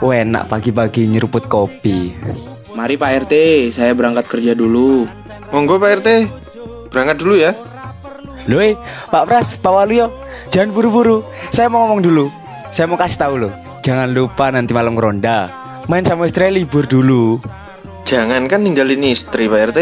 Wah 0.00 0.16
enak 0.16 0.48
pagi-pagi 0.48 1.04
nyeruput 1.12 1.44
kopi. 1.44 2.16
Mari 2.72 2.96
Pak 2.96 3.28
RT, 3.28 3.34
saya 3.68 3.92
berangkat 3.92 4.32
kerja 4.32 4.56
dulu. 4.56 5.04
Monggo 5.52 5.76
Pak 5.76 6.00
RT, 6.00 6.08
berangkat 6.88 7.16
dulu 7.20 7.36
ya. 7.36 7.52
Loh, 8.48 8.64
eh, 8.64 8.80
Pak 9.12 9.28
Pras, 9.28 9.60
Pak 9.60 9.68
Waluyo, 9.68 10.08
jangan 10.48 10.72
buru-buru. 10.72 11.20
Saya 11.52 11.68
mau 11.68 11.84
ngomong 11.84 12.00
dulu. 12.00 12.32
Saya 12.72 12.88
mau 12.88 12.96
kasih 12.96 13.20
tahu 13.20 13.34
loh. 13.44 13.52
Jangan 13.84 14.16
lupa 14.16 14.48
nanti 14.48 14.72
malam 14.72 14.96
ngeronda. 14.96 15.52
Main 15.92 16.08
sama 16.08 16.24
istri 16.24 16.48
libur 16.48 16.88
dulu. 16.88 17.36
Jangan 18.08 18.48
kan 18.48 18.64
ninggalin 18.64 19.04
istri 19.04 19.52
Pak 19.52 19.76
RT, 19.76 19.78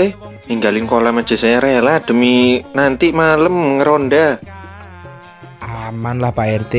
ninggalin 0.51 0.91
kolam 0.91 1.23
aja 1.23 1.39
saya 1.39 1.63
rela 1.63 2.03
demi 2.03 2.59
nanti 2.75 3.15
malam 3.15 3.79
ngeronda. 3.79 4.43
Aman 5.63 6.19
lah 6.19 6.35
Pak 6.35 6.67
RT. 6.67 6.75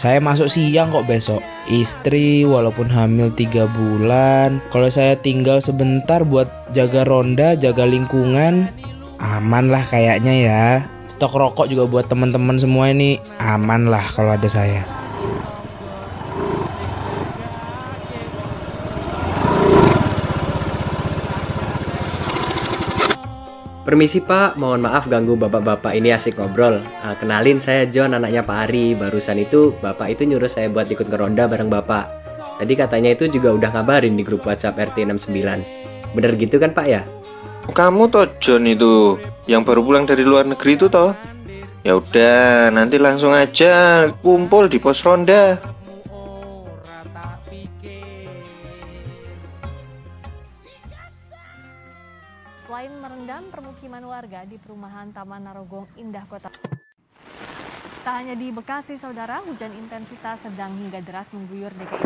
Saya 0.00 0.16
masuk 0.16 0.48
siang 0.48 0.88
kok 0.88 1.04
besok. 1.04 1.44
Istri 1.68 2.48
walaupun 2.48 2.88
hamil 2.88 3.28
tiga 3.36 3.68
bulan. 3.68 4.64
Kalau 4.72 4.88
saya 4.88 5.12
tinggal 5.12 5.60
sebentar 5.60 6.24
buat 6.24 6.48
jaga 6.72 7.04
ronda, 7.04 7.52
jaga 7.52 7.84
lingkungan, 7.84 8.72
aman 9.20 9.68
lah 9.68 9.84
kayaknya 9.92 10.34
ya. 10.40 10.64
Stok 11.04 11.36
rokok 11.36 11.68
juga 11.68 11.84
buat 11.84 12.08
teman-teman 12.08 12.56
semua 12.56 12.88
ini 12.88 13.20
aman 13.44 13.92
lah 13.92 14.00
kalau 14.16 14.32
ada 14.32 14.48
saya. 14.48 14.80
Permisi 23.90 24.22
Pak, 24.22 24.54
mohon 24.54 24.86
maaf 24.86 25.10
ganggu 25.10 25.34
bapak-bapak 25.34 25.98
ini 25.98 26.14
asik 26.14 26.38
ngobrol. 26.38 26.78
Ah, 27.02 27.18
kenalin 27.18 27.58
saya 27.58 27.90
John, 27.90 28.14
anaknya 28.14 28.46
Pak 28.46 28.70
Ari. 28.70 28.94
Barusan 28.94 29.42
itu 29.42 29.74
bapak 29.82 30.14
itu 30.14 30.30
nyuruh 30.30 30.46
saya 30.46 30.70
buat 30.70 30.86
ikut 30.86 31.10
ngeronda 31.10 31.50
bareng 31.50 31.66
bapak. 31.66 32.06
Tadi 32.62 32.78
katanya 32.78 33.18
itu 33.18 33.26
juga 33.26 33.50
udah 33.50 33.74
ngabarin 33.74 34.14
di 34.14 34.22
grup 34.22 34.46
WhatsApp 34.46 34.78
RT 34.78 35.10
69. 35.10 36.14
Bener 36.14 36.38
gitu 36.38 36.62
kan 36.62 36.70
Pak 36.70 36.86
ya? 36.86 37.02
Kamu 37.66 38.06
toh 38.14 38.30
John 38.38 38.70
itu 38.70 39.18
yang 39.50 39.66
baru 39.66 39.82
pulang 39.82 40.06
dari 40.06 40.22
luar 40.22 40.46
negeri 40.46 40.78
itu 40.78 40.86
toh? 40.86 41.10
Ya 41.82 41.98
udah, 41.98 42.70
nanti 42.70 42.94
langsung 42.94 43.34
aja 43.34 44.06
kumpul 44.22 44.70
di 44.70 44.78
pos 44.78 45.02
ronda. 45.02 45.58
Perumahan 54.70 55.10
Taman 55.10 55.50
Narogong 55.50 55.82
Indah 55.98 56.22
Kota. 56.30 56.46
Tak 58.06 58.14
hanya 58.22 58.38
di 58.38 58.54
Bekasi, 58.54 58.94
saudara, 58.94 59.42
hujan 59.42 59.74
intensitas 59.74 60.46
sedang 60.46 60.70
hingga 60.78 61.02
deras 61.02 61.34
mengguyur 61.34 61.74
DKI. 61.74 61.98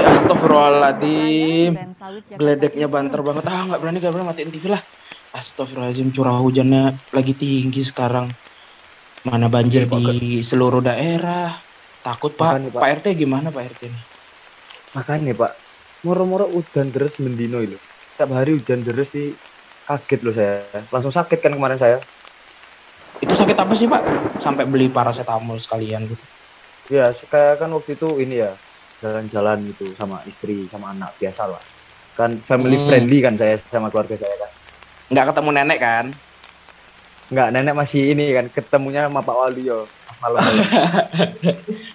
Astagfirullahaladzim. 0.00 1.76
Timur. 2.32 2.88
banter 2.88 3.20
banget. 3.20 3.44
Ah 3.44 3.68
nggak 3.68 3.76
berani 3.84 4.00
nggak 4.00 4.08
berani 4.08 4.24
matiin 4.24 4.48
TV 4.48 4.72
lah. 4.72 4.80
Astagfirullahaladzim 5.36 6.16
curah 6.16 6.40
hujannya 6.40 6.96
lagi 7.12 7.36
tinggi 7.36 7.84
sekarang. 7.84 8.32
Mana 9.28 9.52
banjir 9.52 9.84
di 9.84 10.40
seluruh 10.40 10.80
daerah. 10.80 11.52
Takut 12.00 12.32
pak. 12.32 12.56
Makanya, 12.56 12.68
Pak. 12.72 12.80
Pak 12.80 12.88
RT 13.04 13.06
gimana 13.20 13.52
Pak 13.52 13.62
RT 13.68 13.80
ini? 13.84 14.00
Makanya 14.96 15.32
pak, 15.36 15.52
moro-moro 16.08 16.48
hujan 16.48 16.88
deres 16.88 17.20
mendino 17.20 17.60
itu. 17.60 17.76
Setiap 18.16 18.32
hari 18.32 18.56
hujan 18.56 18.80
deres 18.80 19.12
sih 19.12 19.36
kaget 19.84 20.20
loh 20.22 20.34
saya. 20.34 20.62
Langsung 20.88 21.10
sakit 21.10 21.38
kan 21.38 21.52
kemarin 21.52 21.76
saya. 21.76 21.98
Itu 23.18 23.32
sakit 23.32 23.54
apa 23.54 23.72
sih 23.72 23.86
Pak? 23.86 24.02
Sampai 24.38 24.66
beli 24.66 24.86
paracetamol 24.86 25.56
sekalian 25.56 26.06
gitu. 26.06 26.24
Ya, 26.90 27.14
kayak 27.24 27.58
kan 27.58 27.70
waktu 27.70 27.94
itu 27.94 28.18
ini 28.18 28.42
ya 28.42 28.52
jalan-jalan 28.98 29.70
gitu 29.70 29.94
sama 29.94 30.22
istri 30.24 30.66
sama 30.66 30.90
anak 30.90 31.14
biasa 31.16 31.46
lah. 31.46 31.62
Kan 32.12 32.42
family 32.42 32.76
Hmm. 32.76 32.86
friendly 32.86 33.18
kan 33.18 33.34
saya 33.34 33.62
sama 33.68 33.88
keluarga 33.88 34.14
saya 34.14 34.34
kan. 34.36 34.50
Nggak 35.08 35.26
ketemu 35.30 35.50
nenek 35.52 35.78
kan? 35.78 36.06
Enggak, 37.30 37.48
nenek 37.48 37.74
masih 37.74 38.12
ini 38.12 38.28
kan 38.30 38.46
ketemunya 38.46 39.06
sama 39.06 39.20
Pak 39.20 39.32
Waluyo 39.34 39.86
malam. 40.18 40.44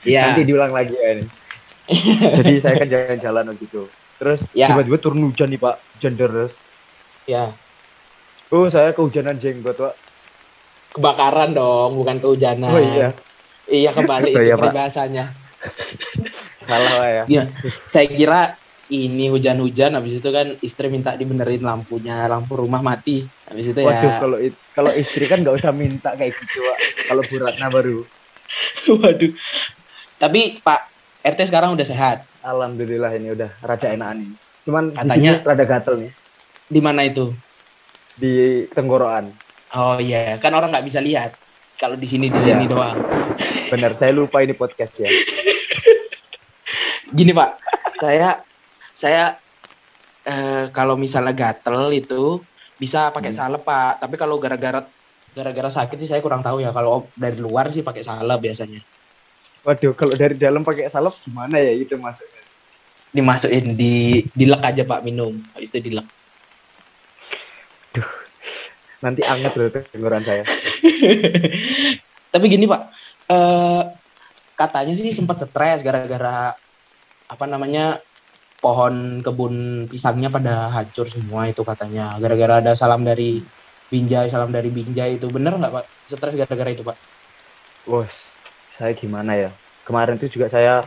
Iya. 0.04 0.32
Nanti 0.32 0.42
diulang 0.44 0.72
lagi 0.72 0.96
ya 0.96 1.10
ini. 1.14 1.26
Jadi 2.40 2.54
saya 2.60 2.76
kan 2.80 2.88
jalan-jalan 2.88 3.44
waktu 3.52 3.66
itu. 3.66 3.84
Terus 4.18 4.40
Ya. 4.52 4.72
tiba-tiba 4.72 4.98
turun 4.98 5.22
hujan 5.22 5.52
nih 5.52 5.60
Pak, 5.60 5.76
hujan 5.94 6.14
deres. 6.16 6.56
Ya. 7.26 7.52
Oh, 8.48 8.68
saya 8.68 8.92
kehujanan 8.92 9.36
jenggot, 9.36 9.76
Pak. 9.76 9.94
Kebakaran 10.94 11.52
dong, 11.52 11.96
bukan 11.96 12.18
kehujanan. 12.18 12.70
Oh 12.70 12.80
iya, 12.80 13.12
Iya 13.68 13.92
kembali 13.92 14.30
Oh 14.30 14.34
itu 14.34 14.42
iya, 14.42 14.56
Pak. 14.56 14.62
peribahasanya. 14.64 15.26
salah 16.62 16.94
lah 16.98 17.10
ya. 17.10 17.24
Iya, 17.28 17.44
saya 17.86 18.08
kira 18.08 18.42
ini 18.88 19.28
hujan-hujan 19.28 19.92
habis 19.94 20.16
itu 20.16 20.30
kan 20.30 20.56
istri 20.62 20.88
minta 20.88 21.12
dibenerin 21.14 21.60
lampunya, 21.60 22.24
lampu 22.26 22.56
rumah 22.56 22.80
mati. 22.80 23.24
Habis 23.46 23.72
itu 23.72 23.80
Waduh, 23.82 24.00
ya. 24.06 24.18
kalau 24.18 24.38
it- 24.38 24.62
kalau 24.72 24.92
istri 24.94 25.26
kan 25.26 25.42
nggak 25.42 25.56
usah 25.58 25.72
minta 25.72 26.12
kayak 26.14 26.32
gitu, 26.34 26.60
Pak. 26.62 26.78
Kalau 27.06 27.22
Bu 27.22 27.36
Ratna 27.38 27.68
baru. 27.68 27.98
Waduh. 28.94 29.32
Tapi 30.18 30.42
Pak 30.60 30.80
RT 31.26 31.40
sekarang 31.46 31.72
udah 31.72 31.84
sehat. 31.84 32.24
Alhamdulillah 32.42 33.12
ini 33.12 33.28
udah 33.30 33.52
rada 33.60 33.88
enakan 33.90 34.16
nih. 34.18 34.32
Cuman 34.64 34.84
Katanya- 34.94 35.40
rada 35.48 35.66
gatel 35.66 35.96
nih 36.00 36.12
Di 36.66 36.80
mana 36.80 37.04
itu? 37.04 37.32
Di 38.18 38.66
tenggorokan. 38.74 39.30
Oh 39.72 40.02
iya, 40.02 40.42
kan 40.42 40.50
orang 40.52 40.74
nggak 40.74 40.84
bisa 40.84 40.98
lihat. 40.98 41.38
Kalau 41.78 41.94
di 41.94 42.10
sini 42.10 42.28
di 42.28 42.40
Iya. 42.42 42.58
sini 42.58 42.66
doang. 42.66 42.98
Bener, 43.70 43.94
saya 43.94 44.10
lupa 44.10 44.42
ini 44.42 44.58
podcast 44.58 44.98
ya. 44.98 45.06
Gini 47.08 47.32
Pak, 47.32 47.50
saya 47.98 48.42
saya 48.94 49.38
eh, 50.26 50.68
kalau 50.74 51.00
misalnya 51.00 51.32
gatel 51.32 51.94
itu 51.94 52.42
bisa 52.76 53.14
pakai 53.14 53.32
Hmm. 53.32 53.38
salep 53.38 53.62
Pak. 53.64 54.02
Tapi 54.02 54.16
kalau 54.18 54.36
gara-gara 54.38 54.84
gara-gara 55.32 55.70
sakit 55.70 55.98
sih 55.98 56.10
saya 56.10 56.20
kurang 56.20 56.42
tahu 56.42 56.60
ya. 56.60 56.74
Kalau 56.74 57.08
dari 57.14 57.38
luar 57.38 57.70
sih 57.70 57.86
pakai 57.86 58.02
salep 58.02 58.42
biasanya. 58.42 58.82
Waduh, 59.64 59.94
kalau 59.94 60.16
dari 60.16 60.36
dalam 60.36 60.66
pakai 60.66 60.90
salep 60.90 61.14
gimana 61.22 61.60
ya 61.60 61.72
itu 61.72 61.96
masuknya? 61.96 62.42
Dimasukin 63.08 63.74
di 63.74 64.26
dilek 64.34 64.64
aja 64.66 64.84
Pak 64.84 65.02
minum. 65.02 65.38
Habis 65.56 65.72
itu 65.72 65.92
dilek. 65.92 66.08
Nanti 69.04 69.22
anget 69.22 69.54
loh 69.54 69.70
tenggorokan 69.70 70.26
saya. 70.26 70.44
Tapi 72.34 72.46
gini 72.50 72.66
Pak, 72.66 72.82
eh 73.30 73.84
katanya 74.58 74.94
sih 74.98 75.14
sempat 75.14 75.38
stres 75.38 75.86
gara-gara 75.86 76.58
apa 77.28 77.46
namanya 77.46 78.02
pohon 78.58 79.22
kebun 79.22 79.86
pisangnya 79.86 80.34
pada 80.34 80.74
hancur 80.74 81.06
semua 81.08 81.46
itu 81.46 81.62
katanya. 81.62 82.18
Gara-gara 82.18 82.60
ada 82.60 82.74
salam 82.74 83.06
dari 83.06 83.40
Binjai, 83.88 84.28
salam 84.28 84.50
dari 84.50 84.74
Binjai 84.74 85.22
itu 85.22 85.30
bener 85.30 85.56
nggak 85.56 85.72
Pak? 85.72 85.86
Stres 86.10 86.34
gara-gara 86.34 86.70
itu 86.74 86.82
Pak? 86.82 86.98
Wah, 87.88 88.10
saya 88.76 88.92
gimana 88.98 89.38
ya? 89.38 89.50
Kemarin 89.88 90.20
tuh 90.20 90.28
juga 90.28 90.52
saya 90.52 90.84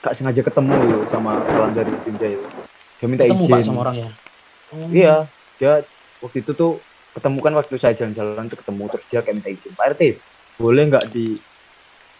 gak 0.00 0.16
sengaja 0.16 0.40
ketemu 0.40 0.72
loh 0.88 1.02
sama 1.12 1.42
salam 1.50 1.72
dari 1.76 1.92
Binjai 2.06 2.32
itu. 2.38 2.48
Dia 3.02 3.06
minta 3.10 3.24
Ketemu 3.26 3.44
izin. 3.44 3.52
Pak 3.52 3.60
sama 3.66 3.80
orangnya. 3.84 4.10
Iya, 4.88 5.16
dia 5.60 5.72
waktu 6.24 6.40
itu 6.40 6.56
tuh 6.56 6.80
ketemu 7.12 7.38
kan 7.44 7.52
waktu 7.54 7.76
saya 7.76 7.94
jalan-jalan 7.94 8.48
tuh 8.48 8.58
ketemu 8.58 8.82
terus 8.88 9.04
dia 9.12 9.20
kayak 9.20 9.36
minta 9.36 9.50
izin. 9.52 9.72
Pak 9.76 9.86
RT, 9.94 10.02
boleh 10.56 10.82
nggak 10.88 11.04
di 11.12 11.36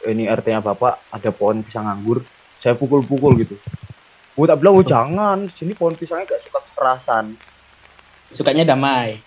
ini 0.05 0.29
RT-nya 0.29 0.61
Bapak 0.61 1.09
ada 1.09 1.31
pohon 1.33 1.65
pisang 1.65 1.89
anggur, 1.89 2.21
saya 2.61 2.77
pukul-pukul 2.77 3.41
gitu. 3.41 3.57
Gue 4.35 4.47
tak 4.51 4.59
bilang, 4.61 4.77
oh 4.77 4.85
jangan, 4.85 5.47
sini 5.55 5.79
pohon 5.79 5.95
pisangnya 5.95 6.27
gak 6.27 6.43
suka 6.43 6.59
kekerasan. 6.73 7.39
Sukanya 8.35 8.67
damai. 8.67 9.23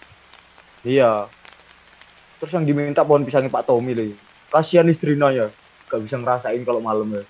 Iya. 0.84 1.32
Terus 2.38 2.52
yang 2.52 2.68
diminta 2.68 3.08
pohon 3.08 3.24
pisangnya 3.24 3.48
Pak 3.48 3.72
Tommy 3.72 3.96
loh. 3.96 4.12
Kasihan 4.52 4.84
istrinya 4.92 5.32
ya, 5.32 5.48
gak 5.88 6.04
bisa 6.04 6.20
ngerasain 6.20 6.60
kalau 6.68 6.84
malam 6.84 7.08
ya. 7.16 7.24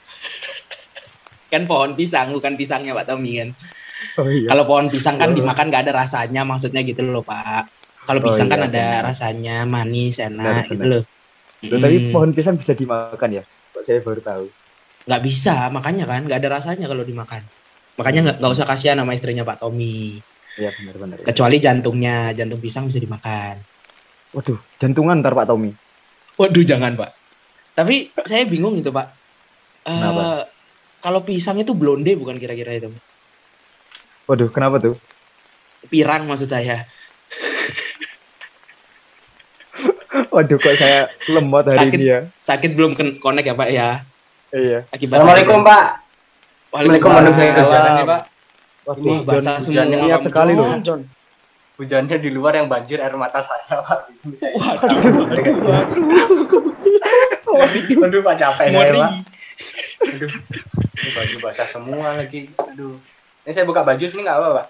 Kan 1.53 1.69
pohon 1.69 1.93
pisang, 1.93 2.33
bukan 2.33 2.57
pisangnya 2.57 2.97
Pak 2.97 3.13
Tommy 3.13 3.39
kan. 3.39 3.50
Oh 4.17 4.27
iya. 4.27 4.49
Kalau 4.49 4.63
pohon 4.63 4.87
pisang 4.87 5.15
kan 5.15 5.29
Oh. 5.29 5.35
dimakan 5.35 5.65
nggak 5.67 5.83
ada 5.83 5.93
rasanya, 5.99 6.41
maksudnya 6.41 6.81
gitu 6.81 7.01
loh 7.01 7.21
Pak. 7.21 7.69
Kalau 8.03 8.19
Oh 8.19 8.25
pisang 8.25 8.47
kan 8.47 8.59
iya, 8.59 8.67
ada 8.67 8.85
benar. 8.89 9.03
rasanya, 9.05 9.55
manis, 9.63 10.15
enak 10.17 10.33
Benar, 10.33 10.65
gitu 10.65 10.75
benar. 10.75 10.89
loh. 10.89 11.03
Loh, 11.59 11.79
Tapi 11.79 11.95
Hmm. 11.99 12.11
pohon 12.11 12.31
pisang 12.31 12.55
bisa 12.55 12.73
dimakan 12.73 13.29
ya? 13.31 13.43
Kok 13.71 13.83
saya 13.83 13.99
baru 13.99 14.21
tahu. 14.21 14.45
nggak 15.03 15.23
bisa 15.23 15.71
makanya 15.71 16.03
kan 16.03 16.19
nggak 16.21 16.35
ada 16.35 16.49
rasanya 16.51 16.83
kalau 16.85 16.99
dimakan 17.01 17.39
makanya 17.95 18.19
nggak 18.21 18.37
nggak 18.37 18.51
usah 18.51 18.67
kasihan 18.67 18.99
sama 18.99 19.15
istrinya 19.15 19.41
Pak 19.41 19.63
Tommy 19.63 20.19
Iya 20.53 20.75
benar-benar. 20.75 21.23
kecuali 21.23 21.57
jantungnya 21.57 22.35
jantung 22.35 22.59
pisang 22.59 22.91
bisa 22.91 22.99
dimakan 22.99 23.55
Waduh, 24.29 24.59
jantungan 24.75 25.23
ntar 25.23 25.31
Pak 25.31 25.47
Tommy. 25.47 25.71
waduh 26.35 26.59
jangan 26.61 26.91
Pak 26.93 27.15
tapi 27.71 28.11
saya 28.21 28.43
bingung 28.43 28.75
gitu 28.75 28.91
Pak 28.91 29.07
Kenapa? 29.81 30.51
kalau 30.99 31.23
pisang 31.23 31.55
itu 31.55 31.71
blonde 31.71 32.11
bukan 32.13 32.35
kira-kira 32.35 32.75
itu 32.75 32.91
Waduh, 34.27 34.51
kenapa 34.51 34.77
tuh? 34.77 34.95
pirang 35.88 36.27
maksud 36.27 36.51
saya 36.51 36.83
Waduh, 40.27 40.57
kok 40.57 40.75
saya 40.75 41.07
lemot 41.25 41.63
hari 41.63 41.77
Sakit. 41.88 41.95
ini 41.95 42.06
ya. 42.06 42.19
sakit 42.35 42.71
belum 42.74 42.91
connect 43.18 43.45
ya 43.45 43.56
Pak 43.56 43.69
ya 43.69 43.89
Iya. 44.50 44.79
akibat 44.89 45.19
Assalamualaikum. 45.19 45.59
Pak. 45.62 45.85
Wabarakatuh 46.69 47.33
nih 47.33 47.51
Pak. 48.06 48.21
Waduh, 48.85 49.18
bahasa 49.24 49.51
hujannya 49.59 49.97
sekali 50.21 50.51
loh. 50.53 50.68
John. 50.81 51.01
Hujannya 51.77 52.15
di 52.18 52.29
luar 52.31 52.56
yang 52.56 52.68
banjir 52.68 52.97
air 52.97 53.13
mata 53.13 53.39
saya 53.39 53.77
Pak. 53.77 54.00
Bisa 54.25 54.47
Waduh, 54.50 54.97
Aduh, 57.47 58.03
aduh 58.03 58.21
Pak 58.21 58.35
capek 58.35 58.65
Ngeri. 58.71 58.97
Pak. 58.97 59.12
Aduh, 60.07 60.29
ini 60.95 61.09
baju 61.12 61.35
basah 61.41 61.68
semua 61.68 62.12
lagi. 62.12 62.51
Aduh. 62.57 62.97
Ini 63.47 63.55
saya 63.55 63.63
buka 63.63 63.79
baju 63.81 64.03
sini 64.03 64.21
nggak 64.21 64.38
apa 64.38 64.47
Pak? 64.53 64.67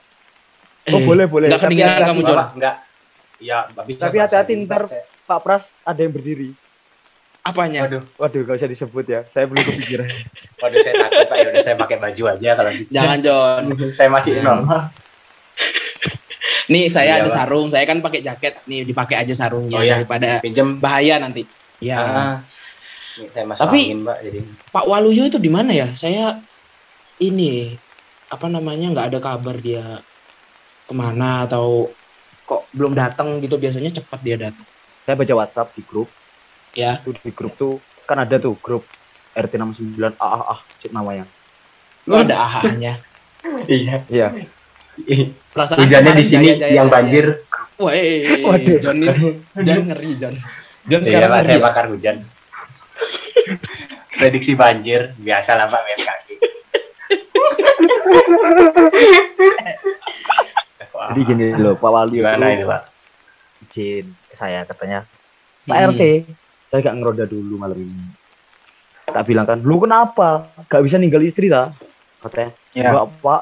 Oh, 0.87 1.01
boleh, 1.01 1.25
boleh. 1.25 1.49
Enggak 1.49 1.65
hati-hati, 1.65 2.01
kamu. 2.05 2.21
Pak. 2.23 2.47
Enggak. 2.53 2.75
Iya, 3.37 3.57
bisa 3.83 4.01
Tapi 4.05 4.17
hati-hati 4.21 4.53
dulu, 4.53 4.65
ntar. 4.65 4.81
Pak. 4.83 4.89
Saya- 4.93 5.07
Pak 5.27 5.39
Pras 5.41 5.63
ada 5.83 5.99
yang 5.99 6.13
berdiri. 6.13 6.49
Apanya? 7.41 7.83
Waduh, 7.83 8.03
Waduh, 8.15 8.41
gak 8.43 8.55
usah 8.55 8.69
disebut 8.69 9.05
ya. 9.07 9.21
Saya 9.27 9.43
belum 9.43 9.59
kepikiran. 9.61 10.07
waduh 10.61 10.79
saya 10.79 10.93
takut 11.01 11.25
Pak. 11.25 11.35
Ya 11.35 11.47
udah 11.49 11.63
saya 11.63 11.75
pakai 11.75 11.97
baju 11.97 12.23
aja 12.29 12.49
kalau 12.53 12.71
gitu. 12.71 12.89
Jangan 12.93 13.17
John. 13.19 13.61
saya 13.97 14.07
masih 14.07 14.31
normal. 14.39 14.93
Nih 16.67 16.85
saya 16.87 17.07
Iya, 17.09 17.15
ada 17.17 17.29
Pak. 17.29 17.35
sarung, 17.35 17.67
saya 17.67 17.83
kan 17.83 17.97
pakai 17.99 18.19
jaket. 18.21 18.53
Nih 18.67 18.83
dipakai 18.83 19.15
aja 19.17 19.33
sarungnya 19.33 19.73
Oh, 19.73 19.83
iya. 19.83 19.97
daripada 19.97 20.39
Pinjem. 20.39 20.77
bahaya 20.77 21.17
nanti. 21.17 21.43
Ya. 21.79 21.97
Ah. 21.97 22.35
Ini 23.15 23.27
saya 23.31 23.45
masuk 23.47 23.63
Tapi- 23.65 23.83
angin, 23.89 23.99
Pak. 24.03 24.17
Jadi 24.21 24.39
Pak 24.69 24.85
Waluyo 24.85 25.23
itu 25.25 25.39
di 25.39 25.49
mana 25.49 25.71
ya? 25.71 25.87
Saya 25.93 26.37
ini 27.17 27.73
apa 28.27 28.45
namanya 28.51 28.91
nggak 28.91 29.07
ada 29.13 29.19
kabar 29.23 29.55
dia 29.55 30.03
ke 30.87 30.93
mana 30.95 31.47
atau 31.47 31.91
kok 32.47 32.67
belum 32.71 32.95
datang 32.95 33.43
gitu 33.43 33.59
biasanya 33.59 33.91
cepat 33.91 34.19
dia 34.23 34.35
datang. 34.39 34.67
Saya 35.03 35.15
baca 35.15 35.33
WhatsApp 35.35 35.71
di 35.75 35.83
grup. 35.83 36.07
Ya. 36.75 36.99
Tuh 37.03 37.15
di 37.15 37.31
grup 37.31 37.55
tuh 37.55 37.79
kan 38.07 38.23
ada 38.23 38.39
tuh 38.39 38.55
grup 38.59 38.87
RT 39.35 39.59
69 39.59 40.15
ah 40.19 40.27
ah 40.27 40.43
ah 40.55 40.59
cek 40.79 40.91
namanya. 40.95 41.27
Lu 42.07 42.15
ada 42.15 42.35
aha-nya. 42.47 42.99
iya. 43.67 44.03
Iya. 44.07 44.27
Perasaan 45.53 45.83
Hujannya 45.83 46.13
di 46.17 46.25
sini 46.25 46.47
jaya-jaya 46.55 46.73
yang 46.73 46.87
ya. 46.89 46.93
banjir. 46.93 47.25
Wah, 47.77 47.93
eh, 47.93 48.41
Waduh. 48.41 48.81
John 48.81 48.97
ini 48.97 49.37
John 49.61 49.81
ngeri 49.91 50.11
John. 50.17 50.35
John 50.89 51.01
Iya, 51.03 51.07
sekarang 51.13 51.29
ngeri. 51.35 51.45
saya 51.45 51.59
ya? 51.59 51.63
bakar 51.63 51.85
hujan. 51.91 52.17
Prediksi 54.17 54.57
banjir 54.57 55.13
biasa 55.21 55.53
lah 55.53 55.69
Pak 55.69 55.81
BMKG. 55.85 56.26
Jadi 61.07 61.21
gini 61.23 61.45
loh, 61.55 61.73
Pak 61.73 61.89
Wali 61.89 62.17
gimana 62.17 62.45
ini 62.49 62.63
Pak? 62.63 62.81
izin 63.67 64.05
saya 64.31 64.63
katanya. 64.63 65.05
Pak 65.63 65.75
Hmm. 65.75 65.87
RT, 65.91 66.01
saya 66.65 66.79
gak 66.81 66.95
ngeroda 66.95 67.25
dulu 67.25 67.55
malam 67.55 67.77
ini. 67.77 67.93
Tak 69.05 69.23
bilang 69.23 69.45
kan, 69.45 69.59
lu 69.59 69.77
kenapa? 69.77 70.49
Gak 70.65 70.81
bisa 70.81 70.95
ninggal 70.95 71.21
istri 71.21 71.47
tak? 71.47 71.75
Katanya, 72.19 72.49
Ya. 72.73 72.89
enggak 72.89 73.05
pak. 73.19 73.41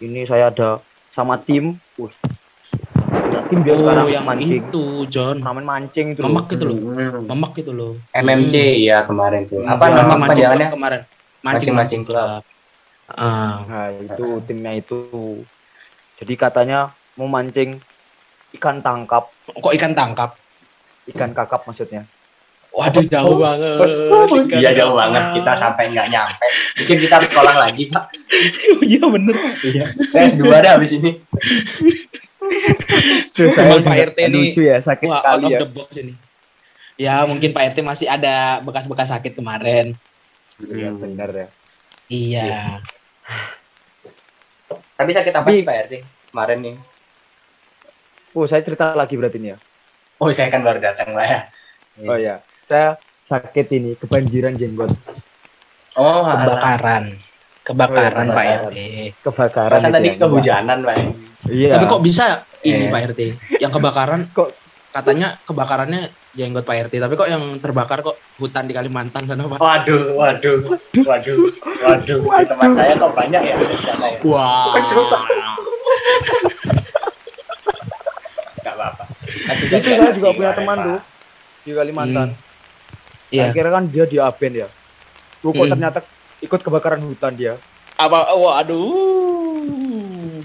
Ini 0.00 0.20
saya 0.24 0.48
ada 0.48 0.80
sama 1.10 1.36
tim. 1.36 1.76
Punya 1.94 3.40
tim 3.46 3.58
dia 3.60 3.72
Oh, 3.72 3.78
sekarang 3.78 4.08
yang 4.08 4.24
mancing. 4.24 4.50
itu 4.58 4.84
John. 5.06 5.36
Taman 5.38 5.62
mancing 5.62 6.06
itu. 6.12 6.20
Memek 6.20 6.46
itu 6.50 6.64
loh. 6.64 6.76
Hmm. 6.76 7.24
Memek 7.26 7.52
itu 7.56 7.70
loh. 7.70 7.92
MMC 8.10 8.54
ya 8.80 9.04
kemarin 9.04 9.44
tuh. 9.44 9.60
Hmm, 9.60 9.70
Apa 9.70 9.84
nama 9.88 10.16
panjangannya? 10.18 10.68
kemarin? 10.68 11.00
Mancing-mancing 11.40 12.02
club. 12.02 12.42
Ah, 13.12 13.64
Nah, 13.64 13.88
itu 13.90 14.26
timnya 14.44 14.72
itu. 14.72 15.00
Jadi 16.16 16.34
katanya 16.34 16.90
mau 17.14 17.26
mancing 17.26 17.80
ikan 18.54 18.78
tangkap, 18.78 19.30
kok 19.46 19.74
ikan 19.74 19.92
tangkap? 19.92 20.36
ikan 21.08 21.32
kakap 21.32 21.66
maksudnya. 21.66 22.06
Waduh 22.70 23.02
jauh 23.02 23.34
banget. 23.34 23.82
Ikan 24.46 24.58
Iya 24.62 24.70
jauh 24.78 24.94
banget 24.94 25.34
kita 25.34 25.52
sampai 25.58 25.90
nggak 25.90 26.06
nyampe. 26.06 26.46
Mungkin 26.78 26.96
kita 27.02 27.14
harus 27.18 27.28
sekolah 27.28 27.54
lagi 27.58 27.90
Pak. 27.90 28.04
Iya 28.86 29.02
bener. 29.10 29.34
Iya. 29.60 29.84
Saya 30.14 30.30
S2 30.30 30.44
dah 30.46 30.72
habis 30.78 30.94
ini. 30.94 31.18
Terus 33.34 33.52
Cuman 33.54 33.82
Pak 33.82 33.96
RT 34.14 34.18
ini- 34.22 34.54
lucu 34.54 34.62
ya, 34.62 34.78
sakit 34.78 35.06
Wah, 35.08 35.22
out 35.24 35.42
of 35.42 35.50
ya. 35.50 35.58
the 35.58 35.68
box 35.68 35.90
ini. 35.98 36.14
Ya 36.94 37.24
mungkin 37.26 37.50
Pak 37.50 37.74
RT 37.74 37.78
masih 37.82 38.06
ada 38.06 38.62
bekas-bekas 38.62 39.10
sakit 39.10 39.34
kemarin. 39.34 39.98
Iya, 40.62 40.94
benar 40.94 41.30
ya. 41.32 41.48
Iya. 42.06 42.78
Tapi 44.70 45.10
sakit 45.10 45.32
apa 45.32 45.48
sih 45.48 45.62
Pak 45.62 45.76
RT 45.82 45.92
kemarin 46.28 46.58
nih? 46.60 46.76
Oh, 48.30 48.46
saya 48.46 48.60
cerita 48.60 48.92
lagi 48.92 49.14
berarti 49.14 49.36
ini 49.36 49.50
ya. 49.50 49.58
Oh 50.16 50.30
saya 50.30 50.48
kan 50.48 50.60
baru 50.60 50.78
datang 50.78 51.12
lah 51.12 51.24
ya. 51.24 51.40
Oh 52.02 52.14
ya, 52.14 52.38
saya 52.62 52.94
sakit 53.26 53.66
ini 53.72 53.90
kebanjiran 53.96 54.52
jenggot, 54.52 54.92
Oh. 55.94 56.22
Kebakaran. 56.22 57.18
Kebakaran 57.60 58.26
Oh, 58.26 58.32
iya, 58.32 58.36
Pak. 58.36 58.46
RT. 58.66 58.76
kebakaran. 59.20 59.78
Tadi 59.82 60.08
ya. 60.08 60.14
kehujanan 60.16 60.78
Pak. 60.80 60.96
Iya. 61.46 61.70
Tapi 61.74 61.84
kok 61.86 62.02
bisa 62.02 62.24
ini 62.62 62.86
Eh. 62.86 62.90
Pak 62.90 63.00
RT? 63.10 63.20
Yang 63.58 63.72
kebakaran 63.74 64.20
Kok- 64.30 64.52
katanya 64.90 65.38
kebakarannya 65.46 66.10
jenggot 66.30 66.62
Pak 66.62 66.86
RT, 66.86 66.94
tapi 66.98 67.14
kok 67.14 67.26
yang 67.26 67.58
terbakar 67.58 68.02
kok 68.02 68.14
hutan 68.38 68.66
di 68.66 68.74
Kalimantan 68.74 69.26
sana 69.26 69.46
Pak? 69.46 69.58
Waduh, 69.58 70.14
waduh, 70.14 70.58
waduh, 71.02 71.36
waduh. 71.82 72.18
Di 72.22 72.46
tempat 72.46 72.70
saya 72.74 72.94
kok 72.94 73.12
banyak 73.14 73.42
ya 73.42 73.54
di 73.56 73.78
sana 73.82 74.06
ya. 74.10 74.18
Wah. 74.22 74.74
Gak 78.60 78.74
apa-apa. 78.76 79.04
Itu 79.56 79.76
saya 79.80 80.10
juga 80.12 80.30
punya 80.32 80.52
kemarin, 80.52 80.58
teman 80.58 80.76
Pak. 80.76 80.86
tuh 80.86 80.98
di 81.60 81.70
Kalimantan. 81.72 82.28
Iya. 83.30 83.42
Saya 83.48 83.54
kira 83.54 83.68
kan 83.70 83.84
dia 83.86 84.04
di 84.04 84.16
Aben 84.18 84.52
ya. 84.54 84.68
Tuh 85.40 85.50
kok 85.50 85.64
Hmm. 85.64 85.72
ternyata 85.72 85.98
ikut 86.40 86.60
kebakaran 86.60 87.00
hutan 87.00 87.32
dia. 87.34 87.54
Apa? 87.96 88.34
Waduh. 88.34 90.42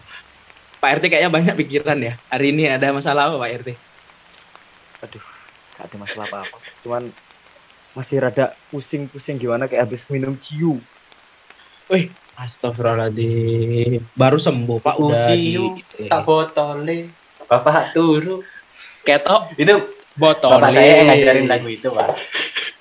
Pak 0.77 0.89
RT 1.01 1.03
kayaknya 1.09 1.31
banyak 1.33 1.56
pikiran 1.57 1.98
ya. 1.98 2.13
Hari 2.30 2.53
ini 2.53 2.69
ada 2.69 2.94
masalah 2.94 3.27
apa 3.27 3.36
Pak 3.38 3.50
RT? 3.65 3.69
Gak 5.75 5.85
ada 5.91 5.95
masalah 5.99 6.25
apa-apa. 6.31 6.57
Cuman 6.81 7.03
masih 7.95 8.19
rada 8.19 8.55
pusing-pusing 8.71 9.39
gimana 9.39 9.67
kayak 9.71 9.88
habis 9.88 10.07
minum 10.12 10.35
ciu. 10.39 10.79
Astagfirullahaladzim. 12.35 14.03
Baru 14.17 14.38
sembuh 14.41 14.79
Pak 14.83 14.95
udah 15.00 15.31
di 15.31 15.55
Udiu, 15.55 16.09
Tak 16.09 16.21
botole. 16.27 17.07
Bapak 17.45 17.93
turu. 17.93 18.41
ketok 19.05 19.53
Itu 19.53 19.85
botol. 20.17 20.57
bapak 20.57 20.74
saya 20.74 21.05
yang 21.05 21.07
ngajarin 21.13 21.45
lagu 21.45 21.67
itu, 21.69 21.88
Pak. 21.93 22.17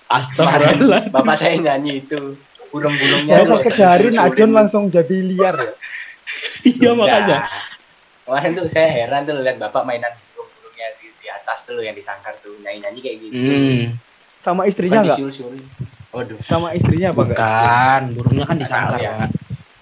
Astagfirullah. 0.09 1.03
Bapak 1.15 1.37
saya 1.37 1.59
yang 1.59 1.65
nyanyi 1.69 2.01
itu. 2.01 2.35
Burung-burungnya. 2.73 3.39
Saya 3.39 3.47
sakit 3.47 3.73
sehari 3.77 4.07
Najun 4.11 4.51
langsung 4.51 4.83
jadi 4.91 5.17
liar 5.21 5.55
ya. 5.55 5.73
Iya 6.65 6.91
makanya. 6.97 7.39
Kemarin 8.25 8.51
tuh 8.57 8.67
saya 8.73 8.89
heran 8.89 9.29
tuh 9.29 9.37
lihat 9.37 9.61
bapak 9.61 9.85
mainan 9.85 10.09
di, 10.09 10.17
di 10.17 10.24
atas 11.55 11.71
tuh 11.71 11.79
yang 11.79 11.95
disangkar 11.95 12.35
tuh 12.43 12.51
nyanyi-nyanyi 12.67 12.99
kayak 12.99 13.17
gitu. 13.23 13.39
Hmm, 13.39 13.83
Sama 14.43 14.67
istrinya 14.67 15.07
disiul-siul. 15.07 15.55
Waduh. 16.11 16.39
Sama 16.51 16.75
istrinya 16.75 17.15
apa 17.15 17.23
enggak? 17.23 17.39
bukan. 17.39 18.03
Burungnya 18.19 18.45
kan 18.51 18.57
Nggak 18.59 18.67
disangkar 18.67 18.99
ya. 18.99 19.11
Pak. 19.15 19.31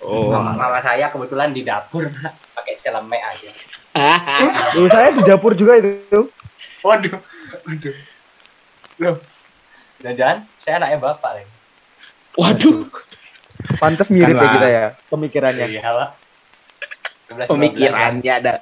Oh. 0.04 0.28
Mama, 0.36 0.52
mama 0.52 0.78
saya 0.84 1.08
kebetulan 1.08 1.56
di 1.56 1.64
dapur 1.64 2.04
Pak, 2.04 2.32
pakai 2.52 2.74
celemek 2.76 3.22
aja. 3.24 3.50
Loh, 4.76 4.88
saya 4.92 5.08
di 5.16 5.22
dapur 5.24 5.56
juga 5.56 5.80
itu. 5.80 6.28
Waduh. 6.84 7.16
Waduh. 7.64 7.94
Loh. 9.00 9.16
Jangan-jangan 10.04 10.38
saya 10.60 10.74
anaknya 10.76 10.98
bapak 11.00 11.30
lagi. 11.40 11.52
Waduh. 12.36 12.84
Pantes 13.80 14.12
mirip 14.12 14.36
Kan 14.36 14.36
ya 14.36 14.44
lah. 14.44 14.52
kita 14.52 14.68
ya 14.68 14.84
pemikirannya. 15.08 15.66
Iya, 15.72 15.88
Pak. 15.88 16.10
12, 17.32 17.32
12 17.32 17.40
ya. 17.40 17.46
Pemikirannya 17.48 18.32
ada. 18.36 18.52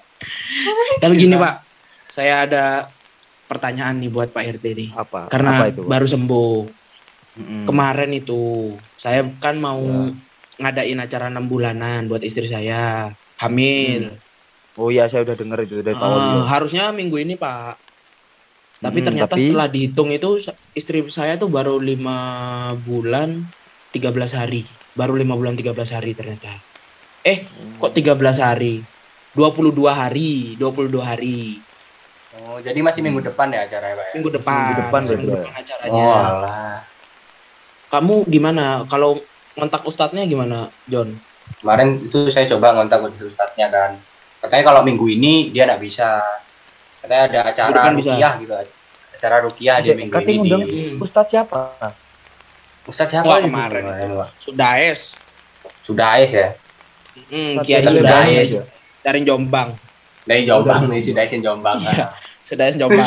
Tapi 1.01 1.15
gini 1.17 1.35
Pak, 1.35 1.55
saya 2.13 2.45
ada 2.45 2.65
pertanyaan 3.51 3.99
nih 3.99 4.09
buat 4.09 4.31
Pak 4.31 4.63
RT 4.63 4.65
nih. 4.71 4.89
Apa? 4.95 5.27
Karena 5.27 5.59
apa 5.59 5.65
itu? 5.69 5.83
Pak? 5.83 5.91
baru 5.91 6.07
sembuh. 6.07 6.59
Mm-mm. 7.33 7.63
Kemarin 7.67 8.11
itu 8.13 8.43
saya 8.95 9.27
kan 9.39 9.55
mau 9.57 9.83
Ya. 9.83 10.15
ngadain 10.61 10.99
acara 10.99 11.27
enam 11.27 11.45
bulanan 11.45 12.07
buat 12.07 12.21
istri 12.21 12.47
saya 12.47 13.11
hamil. 13.37 14.15
Oh 14.75 14.89
iya, 14.89 15.07
saya 15.07 15.25
udah 15.25 15.35
denger 15.35 15.59
itu 15.65 15.75
dari 15.81 15.93
Pak 15.93 16.05
Waluyo. 16.05 16.47
harusnya 16.47 16.91
minggu 16.91 17.17
ini 17.19 17.35
Pak. 17.35 17.75
Tapi 18.81 18.99
Mm, 18.99 19.05
ternyata 19.05 19.35
tapi- 19.35 19.45
setelah 19.45 19.69
dihitung 19.69 20.09
itu 20.09 20.41
istri 20.73 21.05
saya 21.11 21.37
tuh 21.37 21.49
baru 21.49 21.77
lima 21.77 22.17
bulan 22.79 23.45
13 23.91 24.33
hari. 24.33 24.65
Baru 24.93 25.15
lima 25.15 25.35
bulan 25.35 25.53
13 25.53 25.91
hari 25.91 26.15
ternyata. 26.15 26.49
Eh, 27.21 27.45
kok 27.77 27.93
13 27.93 28.41
hari? 28.41 28.81
22 29.31 29.93
hari, 29.93 30.57
22 30.57 31.05
hari. 31.05 31.61
Oh, 32.31 32.63
jadi 32.63 32.79
masih 32.79 33.03
minggu 33.03 33.27
depan 33.27 33.51
ya 33.51 33.67
acaranya, 33.67 33.99
Pak 33.99 34.07
ya? 34.07 34.13
Minggu 34.15 34.31
depan. 34.31 34.55
Minggu 34.55 34.75
depan 34.87 35.01
minggu 35.03 35.27
ya? 35.27 35.35
depan 35.43 35.53
acaranya. 35.59 35.99
Oh, 35.99 36.15
alah. 36.15 36.79
Kamu 37.91 38.15
gimana? 38.31 38.65
Kalau 38.87 39.19
kontak 39.59 39.83
ustadznya 39.83 40.23
gimana, 40.31 40.71
John? 40.87 41.19
Kemarin 41.59 41.99
itu 41.99 42.31
saya 42.31 42.47
coba 42.47 42.79
ngontak 42.79 43.03
ustadznya 43.19 43.67
kan. 43.75 43.99
Katanya 44.39 44.63
kalau 44.63 44.81
minggu 44.87 45.11
ini 45.11 45.51
dia 45.51 45.67
nggak 45.67 45.83
bisa. 45.83 46.23
Katanya 47.03 47.23
ada 47.27 47.41
acara 47.51 47.69
depan 47.75 47.93
bisa. 47.99 48.15
rukiah 48.15 48.33
gitu. 48.39 48.55
Acara 49.19 49.37
rukiah 49.43 49.77
di 49.83 49.89
minggu 49.99 50.21
ini. 50.23 50.51
Ustadz 51.03 51.35
siapa? 51.35 51.75
Ustadz 52.87 53.11
siapa 53.11 53.27
Wah, 53.27 53.43
itu 53.43 53.51
kemarin. 53.51 53.83
Pak? 53.91 54.29
Sudah 54.39 54.73
es. 54.79 55.19
Sudah 55.83 56.15
ais 56.15 56.31
ya. 56.31 56.55
Hmm, 57.27 57.59
Kiai 57.67 57.83
ais. 57.83 58.55
dari 59.03 59.21
Jombang. 59.27 59.75
Dari 60.23 60.43
Jombang 60.45 60.87
nih, 60.87 61.01
sudah 61.01 61.23
aisin 61.23 61.41
Jombang. 61.41 61.81
Iya. 61.81 62.13
Sudah 62.45 62.65
Jombang. 62.77 63.07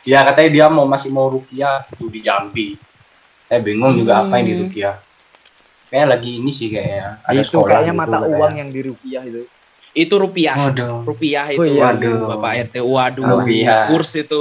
Ya 0.00 0.24
katanya 0.24 0.50
dia 0.50 0.66
mau 0.66 0.84
masih 0.84 1.08
mau 1.08 1.28
rukiah 1.28 1.84
tuh 1.92 2.08
di 2.08 2.18
Jambi. 2.18 2.74
Saya 3.44 3.60
bingung 3.60 3.92
juga 3.94 4.22
apa 4.22 4.38
yang 4.38 4.46
di 4.46 4.54
Hmm. 4.54 4.62
rukiah. 4.64 4.96
Kayaknya 5.86 6.06
lagi 6.08 6.30
ini 6.36 6.50
sih 6.50 6.68
kayaknya. 6.68 7.18
Ada 7.20 7.34
itu 7.36 7.48
sekolah 7.50 7.68
kayaknya 7.76 7.92
gitu 7.92 8.00
mata 8.00 8.16
katanya. 8.16 8.36
uang 8.38 8.52
yang 8.56 8.70
di 8.70 8.80
rupiah 8.82 9.22
itu. 9.24 9.42
itu 9.90 10.14
rupiah. 10.14 10.54
Waduh. 10.56 11.02
Rupiah 11.02 11.46
itu 11.50 11.66
Oh. 11.66 11.82
Waduh. 11.82 12.18
Bapak 12.30 12.52
RT. 12.64 12.74
Waduh. 12.78 13.24
Rupiah. 13.26 13.90
Kurs 13.90 14.14
itu. 14.14 14.40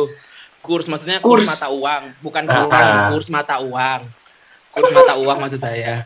Kurs 0.61 0.85
maksudnya 0.85 1.17
kurs, 1.17 1.41
Kurs. 1.41 1.47
mata 1.49 1.67
uang, 1.71 2.03
bukan 2.21 2.43
Ah, 2.45 2.55
uang, 2.61 2.69
ah. 2.69 3.07
kurs 3.09 3.27
mata 3.27 3.55
uang. 3.57 4.01
Kurs 4.69 4.91
mata 4.93 5.13
uang 5.17 5.37
maksud 5.39 5.57
saya. 5.57 6.05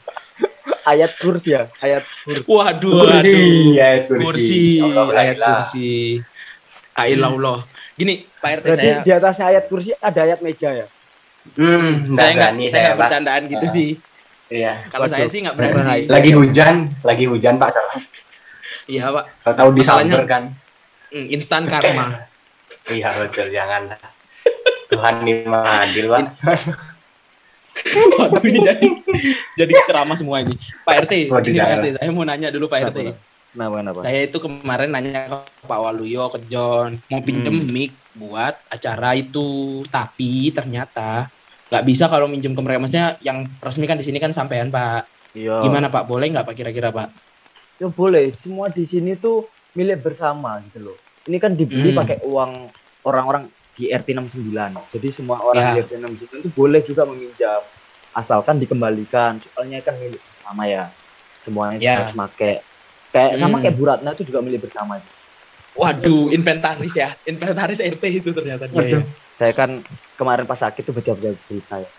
Ayat 0.84 1.12
kurs 1.16 1.44
ya, 1.44 1.72
ayat 1.80 2.04
kurs. 2.24 2.44
Waduh. 2.44 3.08
Kursi, 3.08 3.40
ayat 3.75 4.04
kursi. 4.06 4.24
kursi, 4.24 4.62
Allah, 4.80 5.06
ayat 5.16 5.38
Allah. 5.40 5.48
kursi. 5.63 5.92
Ailallah. 6.94 7.60
Gini, 7.94 8.25
Pak 8.38 8.50
RT 8.60 8.63
Berarti 8.66 8.84
saya 8.84 9.02
di 9.02 9.12
atasnya 9.12 9.46
ayat 9.48 9.63
kursi 9.66 9.90
ada 9.96 10.20
ayat 10.22 10.40
meja 10.44 10.70
ya. 10.75 10.88
Hmm, 11.56 12.08
saya 12.12 12.32
nggak 12.32 12.32
nggak 12.32 12.36
berani 12.36 12.63
saya 12.63 12.72
saya, 12.72 12.84
nggak 12.84 12.94
Pak. 12.94 13.02
bercandaan 13.04 13.42
gitu 13.48 13.66
Ah. 13.66 13.72
sih. 13.72 13.90
Iya. 14.48 14.74
Kalau 14.88 15.08
saya 15.08 15.25
sih 15.28 15.40
nggak 15.42 15.56
berani. 15.56 16.02
Lagi 16.08 16.32
hujan, 16.32 16.75
lagi 17.02 17.25
hujan 17.25 17.56
Pak 17.56 17.70
salah. 17.72 18.00
Iya, 18.84 19.04
Pak. 19.10 19.25
Kalau 19.42 19.56
tahu 19.56 19.70
disamber 19.74 20.22
kan. 20.25 20.44
Hmm, 21.10 21.25
instan 21.30 21.63
karma. 21.63 22.28
Iya 22.86 23.10
betul, 23.16 23.48
jangan. 23.50 23.88
Tuhan 24.90 25.16
ini 25.24 25.48
maha 25.48 25.88
adil, 25.88 26.12
Pak. 26.12 26.22
Waduh, 28.20 28.44
ini 28.44 28.60
jadi 28.62 28.88
jadi 29.56 29.74
ceramah 29.86 30.13
semua 30.13 30.39
ini. 30.39 30.53
Pak 30.84 30.96
RT, 31.06 31.13
Waduh, 31.30 31.50
ini 31.50 31.60
Pak. 31.60 31.70
RT, 31.74 31.86
saya 31.98 32.10
mau 32.10 32.24
nanya 32.24 32.50
dulu 32.50 32.65
Pak 32.68 32.80
RT. 32.92 33.00
Kenapa 33.53 33.75
kenapa? 33.80 34.00
Saya 34.01 34.20
itu 34.24 34.38
kemarin 34.38 34.89
nanya 34.89 35.20
ke 35.30 35.38
Pak 35.63 35.80
Waluyo, 35.80 36.25
ke 36.27 36.39
John, 36.48 36.98
mau 37.08 37.22
pinjem 37.22 37.53
Hmm. 37.56 37.70
mic 37.70 37.92
buat 38.13 38.58
acara 38.68 39.13
itu, 39.13 39.82
tapi 39.88 40.50
ternyata 40.50 41.30
nggak 41.68 41.84
bisa 41.84 42.06
kalau 42.06 42.25
minjem 42.25 42.53
ke 42.53 42.62
mereka. 42.62 42.80
Maksudnya 42.80 43.18
yang 43.20 43.46
resmi 43.58 43.86
kan 43.86 43.98
di 43.98 44.06
sini 44.06 44.18
kan 44.18 44.30
sampean 44.30 44.70
Pak. 44.70 45.06
Iya. 45.34 45.62
Gimana 45.62 45.89
Pak? 45.89 46.06
Boleh 46.06 46.30
nggak 46.30 46.46
Pak 46.46 46.56
kira-kira 46.56 46.89
Pak? 46.89 47.10
Ya 47.77 47.89
boleh. 47.89 48.34
Semua 48.38 48.70
di 48.70 48.86
sini 48.86 49.13
tuh 49.13 49.46
milik 49.74 50.01
bersama 50.01 50.62
gitu 50.63 50.89
loh. 50.89 50.98
Ini 51.24 51.38
kan 51.38 51.53
dibeli 51.53 51.89
Hmm. 51.89 52.00
pakai 52.00 52.22
uang 52.22 52.70
orang-orang 53.03 53.50
di 53.74 53.89
RT 53.89 54.13
69. 54.13 54.77
Jadi 54.94 55.08
semua 55.10 55.42
orang 55.42 55.63
Ya. 55.63 55.72
di 55.74 55.80
RT 55.82 55.94
69 55.98 56.39
itu 56.46 56.50
boleh 56.53 56.82
juga 56.86 57.03
meminjam 57.10 57.62
asalkan 58.13 58.62
dikembalikan. 58.62 59.42
Soalnya 59.42 59.82
kan 59.82 59.98
milik 59.98 60.22
bersama 60.22 60.63
ya. 60.65 60.94
Semuanya 61.42 61.77
Ya. 61.82 61.96
harus 62.06 62.13
pakai. 62.13 62.62
Kayak 63.10 63.32
sama 63.38 63.58
Hmm. 63.58 63.63
kayak 63.65 63.75
Bu 63.77 63.84
Ratna 63.86 64.10
itu 64.13 64.24
juga 64.25 64.39
milik 64.42 64.70
bersama. 64.70 64.98
Waduh, 65.74 66.30
inventaris 66.30 66.94
ya, 66.94 67.18
inventaris 67.25 67.82
RT 67.82 68.03
itu 68.22 68.30
ternyata 68.30 68.70
dia. 68.70 69.01
Ya. 69.01 69.01
Saya 69.34 69.53
kan 69.58 69.82
kemarin 70.13 70.46
pas 70.46 70.62
sakit 70.62 70.86
tuh 70.86 70.94
baca-baca 70.94 71.34
berita 71.50 71.75
ya. 71.82 71.89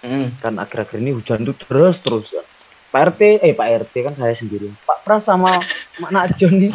Hmm. 0.00 0.32
Kan 0.40 0.56
akhir-akhir 0.56 0.96
ini 1.00 1.12
hujan 1.12 1.44
tuh 1.44 1.56
terus 1.56 2.00
terus. 2.00 2.32
Pak 2.88 3.12
RT, 3.12 3.44
eh 3.44 3.52
Pak 3.52 3.68
RT 3.84 3.94
kan 4.00 4.14
saya 4.16 4.32
sendiri. 4.32 4.72
Pak 4.88 5.04
Pras 5.04 5.28
sama 5.28 5.60
Mak 6.00 6.10
Najon 6.12 6.52
nih 6.56 6.72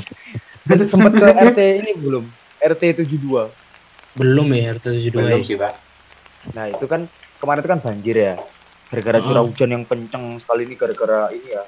sempat 0.92 1.18
ke 1.18 1.26
RT 1.26 1.60
ini 1.82 1.92
belum? 1.98 2.26
RT 2.62 3.02
72. 3.02 3.50
Belum 4.16 4.48
ya 4.52 4.76
RT 4.76 4.86
72. 5.08 5.16
Belum 5.16 5.40
ya? 5.40 5.46
sih, 5.46 5.56
Pak. 5.56 5.74
Nah 6.52 6.66
itu 6.68 6.86
kan 6.86 7.08
kemarin 7.38 7.62
itu 7.64 7.70
kan 7.70 7.80
banjir 7.80 8.16
ya. 8.18 8.34
Gara-gara 8.92 9.18
Oh. 9.20 9.24
curah 9.24 9.44
hujan 9.48 9.70
yang 9.72 9.84
kenceng 9.88 10.42
sekali 10.44 10.68
ini 10.68 10.76
gara-gara 10.76 11.32
ini 11.32 11.48
ya. 11.48 11.64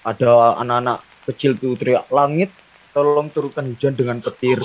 Ada 0.00 0.56
anak-anak 0.56 0.98
kecil 1.28 1.52
tuh 1.60 1.76
teriak 1.76 2.08
langit, 2.08 2.48
tolong 2.96 3.28
turunkan 3.28 3.68
hujan 3.68 3.92
dengan 3.92 4.24
petir. 4.24 4.56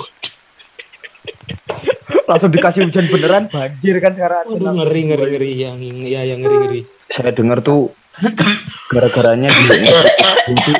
Langsung 2.28 2.50
dikasih 2.50 2.88
hujan 2.88 3.06
beneran 3.06 3.44
banjir 3.52 4.00
kan 4.00 4.16
sekarang. 4.16 4.50
Waduh, 4.50 4.72
ngeri 4.82 5.00
ngeri 5.12 5.26
ngeri 5.30 5.50
yang 5.54 5.76
ya 6.02 6.24
yang 6.24 6.40
ngeri 6.42 6.56
ngeri. 6.64 6.80
Saya 7.12 7.30
dengar 7.30 7.60
tuh 7.60 7.92
gara-garanya 8.90 9.52
di 9.52 9.62
itu 10.56 10.72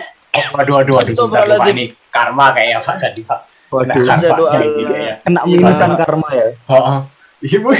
Waduh, 0.53 0.81
waduh, 0.81 1.01
waduh, 1.01 1.15
susah 1.17 1.17
tuh, 1.17 1.29
Pak. 1.29 1.49
Astagfirullahaladzim. 1.49 1.77
Ini 1.77 1.85
karma 2.13 2.47
kayaknya 2.53 2.79
Pak 2.85 2.97
tadi, 3.01 3.21
Pak. 3.25 3.41
waduh 3.41 3.45
Aduh, 3.45 3.56
karma 3.69 3.91
kayak 4.17 4.33
Allah. 4.33 4.63
gitu 4.75 4.95
ya. 4.95 5.15
kena 5.21 5.41
Iya. 5.43 5.57
minus 5.57 5.77
kan 5.77 5.91
karma 5.97 6.29
ya. 6.31 6.47
Oh, 6.67 6.99
iya, 7.41 7.59
Bu. 7.59 7.71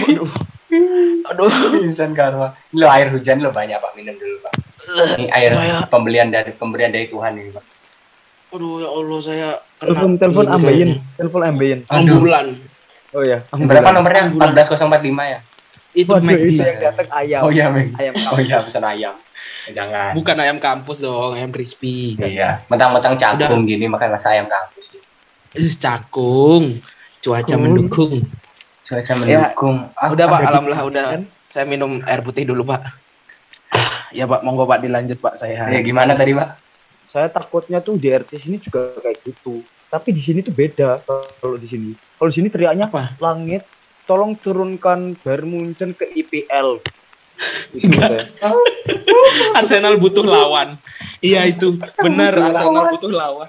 Aduh, 1.27 1.49
Instan 1.81 2.13
karma. 2.13 2.55
Ini 2.69 2.77
lo 2.77 2.87
air 2.89 3.09
hujan 3.09 3.39
lo 3.39 3.51
banyak, 3.51 3.77
Pak. 3.77 3.93
Minum 3.95 4.15
dulu, 4.15 4.37
Pak. 4.41 4.53
Ini 5.17 5.27
air 5.31 5.51
Saya- 5.53 5.87
pembelian 5.87 6.29
dari 6.29 6.51
pemberian 6.51 6.91
dari 6.91 7.07
Tuhan 7.07 7.35
ini, 7.35 7.51
Pak. 7.51 7.65
aduh 8.49 8.79
ya 8.79 8.89
Allah 8.89 9.19
saya 9.21 9.49
Telepon 9.77 10.17
telepon 10.17 10.47
ambeien, 10.49 10.97
telepon 11.15 11.43
ambeien. 11.45 11.79
Ambulan. 11.87 12.57
Oh 13.11 13.21
ya. 13.21 13.43
Berapa 13.51 13.91
nomornya? 13.91 14.33
14045 14.33 14.97
ya? 15.27 15.39
Itu 15.93 16.09
Waduh 16.11 16.25
McD. 16.25 16.47
itu 16.51 16.63
yang 16.63 16.79
datang 16.79 17.09
ayam. 17.11 17.41
Oh 17.43 17.51
iya. 17.51 17.67
Ayam 17.69 18.15
Oh 18.29 18.39
iya, 18.39 18.57
pesan 18.61 18.81
ayam. 18.83 19.13
Jangan. 19.67 20.15
Bukan 20.15 20.37
ayam 20.39 20.57
kampus 20.57 21.01
dong, 21.01 21.35
ayam 21.35 21.51
crispy. 21.51 22.15
Iya, 22.17 22.63
mentang-mentang 22.67 23.19
cakung 23.19 23.67
gini 23.67 23.89
makan 23.89 24.15
rasa 24.15 24.31
ayam 24.31 24.47
kampus. 24.47 24.95
Eh, 24.95 25.03
Cakung. 25.77 26.79
Cuaca 27.21 27.45
Cakung. 27.45 27.63
mendukung. 27.63 28.15
Cuaca 28.87 29.13
Ya, 29.27 29.51
mendukung. 29.51 29.77
Ah, 29.97 30.09
udah 30.13 30.25
Pak, 30.29 30.41
alhamdulillah 30.47 30.85
udah. 30.87 31.05
Saya 31.49 31.65
minum 31.65 32.01
air 32.05 32.21
putih 32.21 32.45
dulu 32.45 32.63
Pak. 32.65 32.81
Ah, 33.73 34.07
Ya 34.13 34.25
Pak, 34.25 34.45
monggo 34.45 34.65
Pak 34.65 34.81
dilanjut 34.81 35.19
Pak 35.19 35.41
saya. 35.41 35.67
Ya 35.69 35.81
gimana 35.81 36.15
tadi, 36.15 36.37
Pak? 36.37 36.63
saya 37.07 37.33
takutnya 37.33 37.81
tuh 37.81 37.97
di 37.97 38.13
RT 38.13 38.45
sini 38.45 38.61
juga 38.61 38.93
kayak 39.01 39.25
gitu 39.25 39.65
tapi 39.89 40.13
di 40.13 40.21
sini 40.21 40.45
tuh 40.45 40.53
beda 40.53 41.01
kalau 41.41 41.57
di 41.57 41.65
sini 41.65 41.97
kalau 42.21 42.29
di 42.29 42.37
sini 42.37 42.53
teriaknya 42.53 42.93
Apa? 42.93 43.17
langit 43.17 43.65
tolong 44.05 44.37
turunkan 44.37 45.17
Bayern 45.25 45.49
Munchen 45.49 45.97
ke 45.97 46.05
IPL. 46.13 46.79
Arsenal 49.59 49.97
butuh 49.97 50.25
lawan. 50.25 50.77
Iya 51.21 51.49
itu, 51.49 51.77
benar 51.99 52.37
Arsenal 52.37 52.93
butuh 52.97 53.13
lawan. 53.13 53.49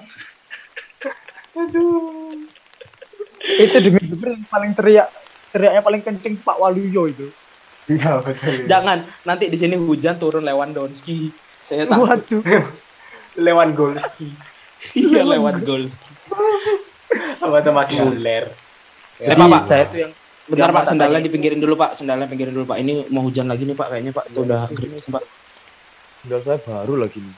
Itu 3.47 3.77
dengan 3.79 4.03
bener 4.13 4.29
yang 4.37 4.45
paling 4.45 4.71
teriak 4.75 5.07
teriaknya 5.55 5.81
paling 5.81 6.01
kenceng 6.03 6.35
Pak 6.41 6.57
Waluyo 6.59 7.09
itu 7.09 7.27
Iya, 7.87 8.19
betul. 8.19 8.67
Jangan, 8.67 8.99
nanti 9.23 9.47
di 9.47 9.55
sini 9.55 9.79
hujan 9.79 10.19
turun 10.19 10.43
Lewandowski. 10.43 11.31
Saya 11.63 11.87
takut. 11.87 12.19
waduh 12.19 12.43
Lewan 13.47 13.71
Golski. 13.71 14.27
Iya 14.91 15.23
Lewandowski. 15.23 16.11
Apa 17.39 17.63
tuh 17.63 17.71
Mas 17.71 17.87
Muller? 17.95 18.51
Eh, 19.23 19.31
Pak, 19.31 19.39
Pak. 19.39 19.63
saya 19.63 19.87
tuh 19.87 19.99
yang 20.03 20.11
Bentar 20.47 20.71
Pak, 20.71 20.87
sendalnya 20.87 21.19
dipinggirin 21.19 21.59
dulu 21.59 21.75
Pak, 21.75 21.99
sendalnya 21.99 22.23
pinggirin 22.23 22.55
dulu 22.55 22.71
Pak. 22.71 22.79
Ini 22.79 23.11
mau 23.11 23.19
hujan 23.27 23.51
lagi 23.51 23.67
nih 23.67 23.75
Pak, 23.75 23.87
kayaknya 23.91 24.11
Pak. 24.15 24.25
Itu 24.31 24.39
udah 24.47 24.71
kering 24.71 24.95
Pak. 25.11 25.23
sendal 26.23 26.39
saya 26.43 26.59
baru 26.59 27.07
lagi 27.07 27.19
nih 27.23 27.35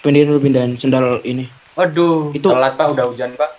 Pindahin 0.00 0.26
dulu 0.32 0.40
pindahin 0.40 0.72
sendal 0.76 1.20
ini. 1.24 1.48
Waduh, 1.76 2.32
Itu- 2.32 2.48
telat 2.48 2.72
Pak, 2.74 2.86
udah 2.90 3.04
hujan 3.06 3.36
Pak. 3.36 3.50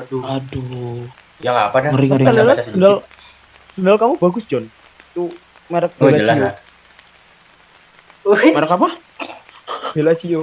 Aduh, 0.00 0.22
Aduh. 0.24 1.04
ya 1.38 1.52
nggak 1.52 1.66
apa 1.68 1.78
dah. 1.78 1.90
Ngeri, 1.92 2.06
ngeri. 2.08 2.24
Sendal, 2.24 2.56
sendal, 2.56 2.94
sedikit. 2.96 3.74
sendal 3.76 3.96
kamu 3.96 4.14
bagus 4.16 4.44
John 4.46 4.64
itu 5.10 5.24
merek 5.66 5.92
Oh 5.94 6.06
Bella 6.06 6.18
jelas 6.18 6.36
Cio 6.36 6.40
lah. 6.40 6.54
Merek 8.50 8.70
apa? 8.70 8.88
Bella 9.92 10.12
Cio 10.14 10.42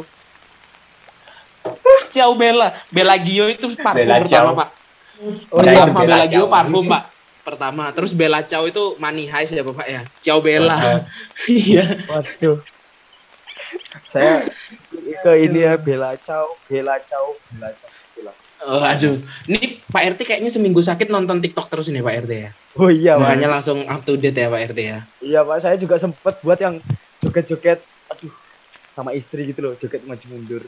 Ciao 2.14 2.32
Bella. 2.34 2.68
Bella 2.88 3.16
Gio 3.18 3.46
itu 3.48 3.66
parfum 3.76 3.98
Bella 3.98 4.16
pertama 4.20 4.30
Ciao. 4.30 4.56
Pak. 4.56 4.70
oh 5.50 5.60
iya 5.60 5.74
Pertama 5.82 6.00
Bella 6.00 6.16
Bella 6.16 6.26
Gio 6.28 6.46
parfum 6.48 6.84
Pak. 6.86 7.04
Pertama, 7.42 7.84
terus 7.96 8.12
Bella 8.12 8.40
Ciao 8.44 8.64
itu 8.64 8.84
money 8.98 9.26
high 9.26 9.48
ya 9.48 9.64
Bapak 9.64 9.88
ya. 9.88 10.02
Ciao 10.20 10.38
Bella. 10.40 11.08
Iya. 11.48 12.04
waduh 12.06 12.60
saya 14.08 14.48
ke 15.16 15.32
ini 15.40 15.60
ya 15.64 15.74
Bella 15.78 16.14
Ciao 16.20 16.58
Bella 16.68 17.00
Ciao 17.06 17.38
Bella 17.52 17.72
Ciao 17.74 17.92
Oh, 18.66 18.82
aduh. 18.82 19.22
Ini 19.46 19.78
Pak 19.86 20.18
RT 20.18 20.20
kayaknya 20.26 20.50
seminggu 20.50 20.82
sakit 20.82 21.14
nonton 21.14 21.38
TikTok 21.38 21.70
terus 21.70 21.94
ini 21.94 22.02
Pak 22.02 22.26
RT 22.26 22.32
ya. 22.34 22.50
oh 22.76 22.90
iya 22.90 23.14
Pak. 23.14 23.22
Makanya 23.38 23.48
langsung 23.54 23.86
up 23.86 24.02
to 24.02 24.18
date 24.18 24.34
ya 24.34 24.50
Pak 24.50 24.74
RT 24.74 24.80
ya. 24.82 25.00
Iya 25.22 25.40
pak, 25.46 25.62
saya 25.62 25.78
juga 25.78 26.02
sempet 26.02 26.42
buat 26.42 26.58
yang 26.58 26.82
joget-joget, 27.22 27.80
aduh, 28.10 28.34
sama 28.90 29.14
istri 29.14 29.46
gitu 29.46 29.62
loh, 29.62 29.74
joget 29.78 30.02
maju 30.10 30.26
mundur. 30.34 30.66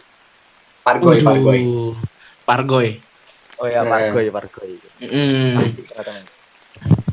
Pargoy, 0.85 1.17
Pargoy. 1.25 1.59
Waduh. 1.65 1.93
Pargoy. 2.45 2.89
Oh 3.57 3.65
ya, 3.65 3.81
Hmm. 3.81 3.89
Pargoy, 3.89 4.25
Pargoy. 4.29 4.71
Mm. 5.01 5.57
Asik. 5.57 5.85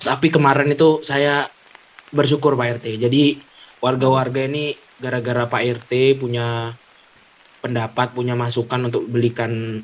Tapi 0.05 0.27
kemarin 0.29 0.71
itu 0.71 1.01
saya 1.03 1.49
bersyukur 2.13 2.53
Pak 2.53 2.85
RT. 2.85 3.01
Jadi 3.01 3.41
warga-warga 3.81 4.45
ini 4.45 4.77
gara-gara 5.01 5.49
Pak 5.49 5.63
RT 5.83 6.21
punya 6.21 6.77
pendapat, 7.67 8.15
punya 8.15 8.33
masukan 8.33 8.87
untuk 8.87 9.03
belikan 9.05 9.83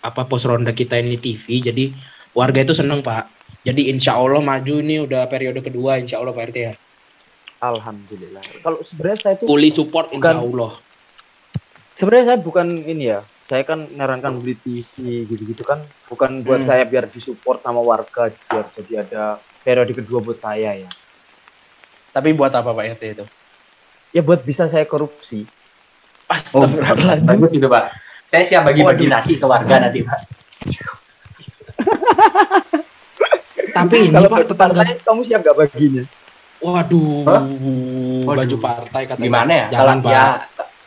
apa 0.00 0.22
pos 0.22 0.42
ronda 0.42 0.70
kita 0.70 0.98
ini 0.98 1.14
TV. 1.16 1.62
Jadi 1.62 1.94
warga 2.30 2.60
itu 2.60 2.74
seneng 2.74 3.00
Pak. 3.00 3.30
Jadi 3.62 3.90
insya 3.90 4.14
Allah 4.14 4.38
maju 4.38 4.74
ini 4.78 4.98
udah 5.00 5.26
periode 5.26 5.58
kedua 5.58 5.96
insya 5.96 6.18
Allah 6.18 6.30
Pak 6.30 6.50
RT 6.50 6.56
ya. 6.60 6.74
Alhamdulillah. 7.58 8.42
Kalau 8.60 8.78
sebenarnya 8.82 9.18
saya 9.20 9.34
tuh 9.36 9.46
Fully 9.46 9.70
support 9.70 10.10
insya 10.10 10.34
Bukan- 10.34 10.38
Allah. 10.44 10.72
sebenarnya 11.94 12.24
saya 12.26 12.38
bukan 12.38 12.66
ini 12.82 13.04
ya. 13.08 13.20
Saya 13.46 13.62
kan 13.62 13.86
nyarankan 13.86 14.42
beli 14.42 14.58
TV 14.58 14.90
gitu-gitu 15.24 15.62
kan 15.62 15.78
bukan 16.06 16.42
buat 16.42 16.62
Hmm. 16.62 16.68
saya 16.68 16.82
biar 16.82 17.06
disupport 17.06 17.62
sama 17.62 17.78
warga 17.78 18.26
biar 18.50 18.66
jadi 18.74 18.92
ada 19.06 19.22
periode 19.62 19.94
kedua 19.94 20.18
buat 20.18 20.36
saya 20.36 20.74
ya. 20.76 20.90
Tapi 22.10 22.34
buat 22.34 22.50
apa 22.50 22.68
Pak 22.68 22.86
RT 22.92 23.02
itu? 23.12 23.24
Ya 24.10 24.20
buat 24.20 24.42
bisa 24.42 24.66
saya 24.66 24.82
korupsi. 24.82 25.46
Oh, 26.26 26.66
bagus 27.22 27.50
itu 27.54 27.66
pak. 27.70 27.84
Saya 28.26 28.42
siap 28.42 28.66
bagi-bagi 28.66 29.06
nasi 29.06 29.38
ke 29.38 29.46
warga 29.46 29.78
nanti 29.78 30.02
pak. 30.02 30.18
Tapi 33.76 34.08
ini 34.08 34.14
Kalau 34.14 34.28
Pak 34.32 34.48
tetangga 34.48 34.82
kamu 35.04 35.20
siap 35.22 35.40
gak 35.44 35.56
baginya? 35.56 36.02
Waduh, 36.56 37.28
Hah? 37.28 37.44
baju 38.24 38.32
Waduh. 38.32 38.58
partai 38.58 39.02
katanya. 39.04 39.26
Gimana 39.28 39.52
ya? 39.52 39.66
Jangan, 39.68 39.96
Kalau 40.00 40.10
ya 40.10 40.24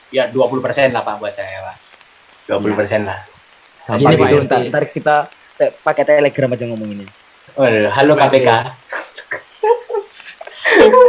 ya 0.09 0.23
20 0.33 0.65
persen 0.65 0.89
lah 0.89 1.05
pak 1.05 1.21
buat 1.21 1.33
saya 1.37 1.61
pak. 1.61 1.75
20 2.49 2.73
persen 2.73 3.01
lah. 3.05 3.19
Sama 3.85 4.01
Ini 4.01 4.15
Pak 4.17 4.27
gitu, 4.27 4.37
ntar, 4.49 4.59
ntar 4.73 4.83
kita 4.89 5.15
te- 5.53 5.73
pakai 5.85 6.03
telegram 6.03 6.49
aja 6.49 6.65
ngomonginnya. 6.65 7.05
Waduh, 7.53 7.93
halo 7.93 8.13
KPK. 8.17 8.49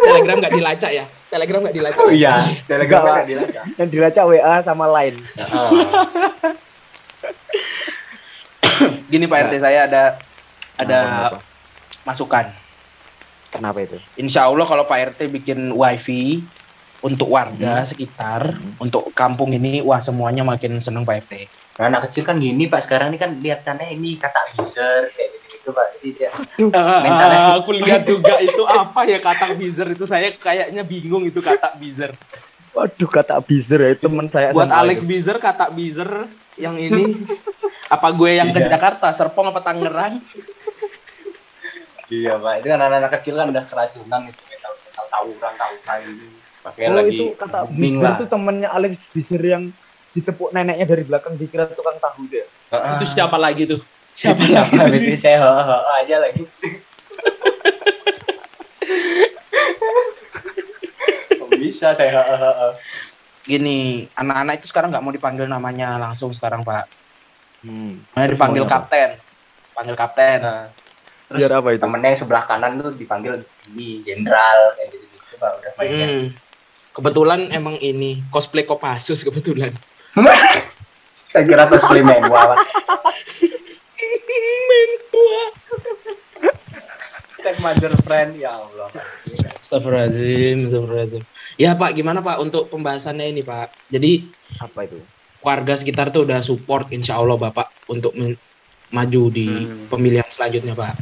Telegram 0.05 0.37
nggak 0.37 0.53
dilacak 0.53 0.91
ya? 0.93 1.05
Telegram 1.31 1.61
nggak 1.63 1.77
dilacak. 1.79 2.03
Oh 2.03 2.11
ya? 2.11 2.19
iya, 2.19 2.35
telegram 2.67 3.03
kan 3.07 3.23
dilacak. 3.23 3.65
Yang 3.79 3.89
dilacak 3.95 4.25
WA 4.27 4.55
sama 4.67 4.87
line. 4.91 5.19
Heeh. 5.39 5.69
Gini 9.07 9.25
Pak 9.27 9.39
RT 9.47 9.55
saya 9.61 9.81
ada 9.87 10.03
ada 10.75 10.99
Kenapa, 11.05 11.39
masukan. 12.03 12.47
Kenapa 13.51 13.79
itu? 13.83 13.99
Insya 14.17 14.47
Allah 14.47 14.67
kalau 14.67 14.87
Pak 14.87 15.15
RT 15.15 15.21
bikin 15.31 15.71
wifi 15.71 16.43
untuk 17.01 17.33
warga 17.33 17.81
Hmm. 17.83 17.89
sekitar, 17.89 18.61
untuk 18.77 19.09
kampung 19.17 19.57
ini, 19.57 19.81
wah 19.81 19.99
semuanya 19.99 20.45
makin 20.45 20.85
seneng 20.85 21.03
Pak 21.03 21.17
RT. 21.27 21.33
Nah, 21.81 21.89
anak 21.89 22.13
kecil 22.13 22.29
kan 22.29 22.37
gini 22.37 22.69
pak. 22.69 22.85
Sekarang 22.85 23.09
ini 23.09 23.17
kan 23.17 23.41
lihatannya 23.41 23.89
ini 23.97 24.21
kata 24.21 24.53
user 24.61 25.09
kayak 25.17 25.30
pak. 25.71 25.87
Jadi 25.99 26.09
dia 26.15 26.31
Mentalnya 26.61 27.39
sih. 27.39 27.51
Ah, 27.51 27.57
aku 27.59 27.71
lihat 27.75 28.03
juga 28.05 28.35
itu 28.39 28.63
apa 28.67 29.01
ya 29.07 29.19
kata 29.19 29.55
bizer 29.55 29.87
itu 29.95 30.05
saya 30.05 30.35
kayaknya 30.35 30.83
bingung 30.83 31.25
itu 31.25 31.41
kata 31.41 31.75
bizer. 31.79 32.13
Waduh 32.71 33.11
kata 33.11 33.43
abuser 33.43 33.83
ya 33.83 33.93
teman 33.99 34.31
saya. 34.31 34.55
Buat 34.55 34.71
Alex 34.71 35.03
itu. 35.03 35.11
Bizer 35.11 35.43
kata 35.43 35.75
Bizer 35.75 36.31
yang 36.55 36.79
ini 36.79 37.19
apa 37.91 38.15
gue 38.15 38.31
yang 38.39 38.55
ke 38.55 38.63
Iya. 38.63 38.79
Jakarta, 38.79 39.11
Serpong 39.11 39.51
apa 39.51 39.59
Tangerang? 39.59 40.23
Iya 42.11 42.39
pak, 42.39 42.63
itu 42.63 42.67
kan 42.71 42.79
anak-anak 42.79 43.11
kecil 43.19 43.35
kan 43.39 43.47
udah 43.51 43.65
keracunan 43.67 44.21
itu 44.27 44.41
metal 44.51 44.73
metal 44.87 45.05
tawuran 45.11 45.53
tawuran. 45.59 46.01
Pakai 46.61 46.83
Oh 46.87 46.95
lagi 46.95 47.11
itu 47.17 47.25
kata 47.35 47.59
lah. 47.67 48.15
itu 48.19 48.25
temennya 48.31 48.69
Alex 48.71 48.93
Biser 49.11 49.43
yang 49.43 49.63
ditepuk 50.11 50.51
neneknya 50.51 50.87
dari 50.91 51.03
belakang 51.07 51.35
dikira 51.35 51.71
tukang 51.71 51.99
tahu 51.99 52.27
deh. 52.31 52.47
Heeh. 52.47 52.93
Itu 52.99 53.05
siapa 53.11 53.35
lagi 53.35 53.67
tuh? 53.67 53.83
Siapa 54.17 54.43
siapa 54.45 54.73
berarti 54.91 55.17
saya 55.17 55.39
heeh 55.41 55.65
heeh 55.67 55.95
aja 56.05 56.17
lagi. 56.23 56.43
Bisa 61.61 61.93
saya 61.93 62.11
heeh 62.25 62.39
heeh. 62.41 62.73
Gini, 63.45 64.07
anak-anak 64.15 64.61
itu 64.63 64.69
sekarang 64.71 64.93
nggak 64.93 65.05
mau 65.05 65.13
dipanggil 65.13 65.47
namanya 65.49 65.97
langsung 65.99 66.31
sekarang 66.33 66.63
Pak. 66.65 66.87
Hmm. 67.65 68.01
Namanya 68.17 68.31
dipanggil 68.33 68.65
apa? 68.65 68.73
kapten. 68.79 69.11
Panggil 69.77 69.97
kapten. 69.97 70.39
Nah, 70.41 70.69
terus 71.29 71.41
Biar 71.45 71.53
apa 71.61 71.69
itu? 71.73 71.81
temennya 71.83 72.09
yang 72.13 72.21
sebelah 72.21 72.45
kanan 72.49 72.81
tuh 72.81 72.93
dipanggil 72.97 73.45
ini 73.73 74.01
jenderal 74.03 74.75
kayak 74.77 74.89
gitu 74.93 75.05
gitu 75.05 75.35
pak 75.39 75.51
udah 75.61 75.73
mainnya. 75.77 76.07
Hmm. 76.09 76.27
Kebetulan 76.91 77.41
emang 77.55 77.77
ini 77.79 78.21
cosplay 78.33 78.67
Kopassus 78.67 79.23
kebetulan. 79.23 79.71
Saya 81.31 81.47
kira 81.47 81.71
cosplay 81.71 82.03
mewah 82.03 82.59
pak. 85.07 85.51
Tag 87.41 87.57
mother 87.59 87.93
friend 88.05 88.37
ya 88.37 88.53
Allah. 88.53 88.89
Astagfirullahaladzim, 89.61 90.69
astagfirullahaladzim. 90.69 91.23
Ya 91.57 91.73
Pak, 91.73 91.91
gimana 91.93 92.21
Pak 92.21 92.37
untuk 92.39 92.69
pembahasannya 92.69 93.27
ini 93.29 93.41
Pak? 93.41 93.73
Jadi 93.89 94.29
Apa 94.59 94.85
itu? 94.85 94.99
warga 95.41 95.73
sekitar 95.73 96.13
tuh 96.13 96.29
udah 96.29 96.45
support 96.45 96.93
insya 96.93 97.17
Allah 97.17 97.41
Bapak 97.41 97.73
untuk 97.89 98.13
maju 98.91 99.23
di 99.31 99.47
Hmm. 99.49 99.89
pemilihan 99.89 100.27
selanjutnya 100.29 100.75
Pak. 100.75 100.95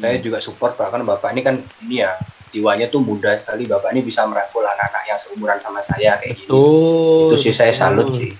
Saya 0.00 0.20
juga 0.20 0.36
support 0.36 0.76
pak 0.76 0.92
karena 0.92 1.00
bapak 1.02 1.32
ini 1.32 1.40
kan 1.40 1.56
ini 1.80 2.04
ya 2.04 2.12
jiwanya 2.52 2.86
tuh 2.86 3.00
muda 3.00 3.32
sekali 3.34 3.64
bapak 3.64 3.88
ini 3.88 4.04
bisa 4.04 4.28
merangkul 4.28 4.60
anak-anak 4.60 5.00
yang 5.08 5.16
seumuran 5.16 5.56
sama 5.58 5.80
saya 5.80 6.20
kayak 6.20 6.44
gitu. 6.44 6.60
Itu 7.32 7.36
sih 7.40 7.56
saya 7.56 7.72
salut 7.72 8.12
sih. 8.12 8.36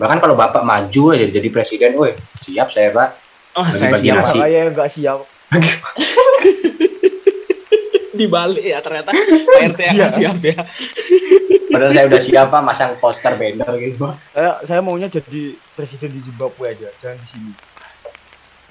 Bahkan 0.00 0.18
kalau 0.18 0.32
bapak 0.32 0.64
maju 0.64 1.02
aja 1.12 1.28
jadi 1.28 1.48
presiden, 1.48 1.92
woi 1.94 2.16
siap 2.40 2.72
saya 2.72 2.88
pak. 2.90 3.08
Oh, 3.52 3.66
saya 3.66 3.92
Bagi-bagi 3.92 4.06
siap 4.06 4.16
nasi. 4.16 4.32
Pak. 4.32 4.40
Saya 4.40 4.60
nggak 4.66 4.88
siap. 4.90 5.18
Dibalik 8.10 8.64
ya 8.66 8.78
ternyata 8.80 9.10
RT 9.12 9.80
yang 9.82 9.94
Iya. 9.94 10.08
siap 10.10 10.36
ya. 10.42 10.56
Padahal 11.70 11.92
saya 11.94 12.04
udah 12.06 12.20
siap 12.20 12.46
pak 12.48 12.62
masang 12.62 12.92
poster 12.96 13.32
banner 13.34 13.70
gitu. 13.76 14.08
Saya 14.30 14.50
saya 14.64 14.80
maunya 14.80 15.06
jadi 15.06 15.54
presiden 15.72 16.10
di 16.12 16.20
Zimbabwe 16.22 16.70
aja, 16.70 16.88
jangan 16.98 17.16
di 17.16 17.28
sini. 17.28 17.52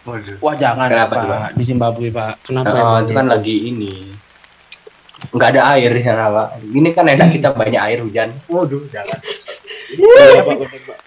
Waduh. 0.02 0.36
Wah 0.40 0.56
jangan 0.56 0.88
Kenapa 0.88 1.14
Pak 1.14 1.24
Pak? 1.26 1.50
di 1.56 1.64
Zimbabwe 1.64 2.08
Pak. 2.10 2.34
Kenapa? 2.44 2.74
Oh, 2.74 2.98
itu 3.00 3.12
kan 3.12 3.26
lagi 3.28 3.56
ini. 3.68 3.94
Nggak 5.30 5.50
ada 5.52 5.62
air 5.74 5.92
di 5.92 6.02
sana 6.02 6.32
pak. 6.32 6.48
Ini 6.64 6.90
kan 6.90 7.04
enak 7.04 7.28
kita 7.30 7.50
banyak 7.52 7.82
air 7.82 8.00
hujan. 8.00 8.30
Waduh 8.46 8.86
jangan. 8.88 9.20
Iya, 9.90 10.46
Pak, 10.46 10.54
bener, 10.56 10.82
Pak. 10.86 10.98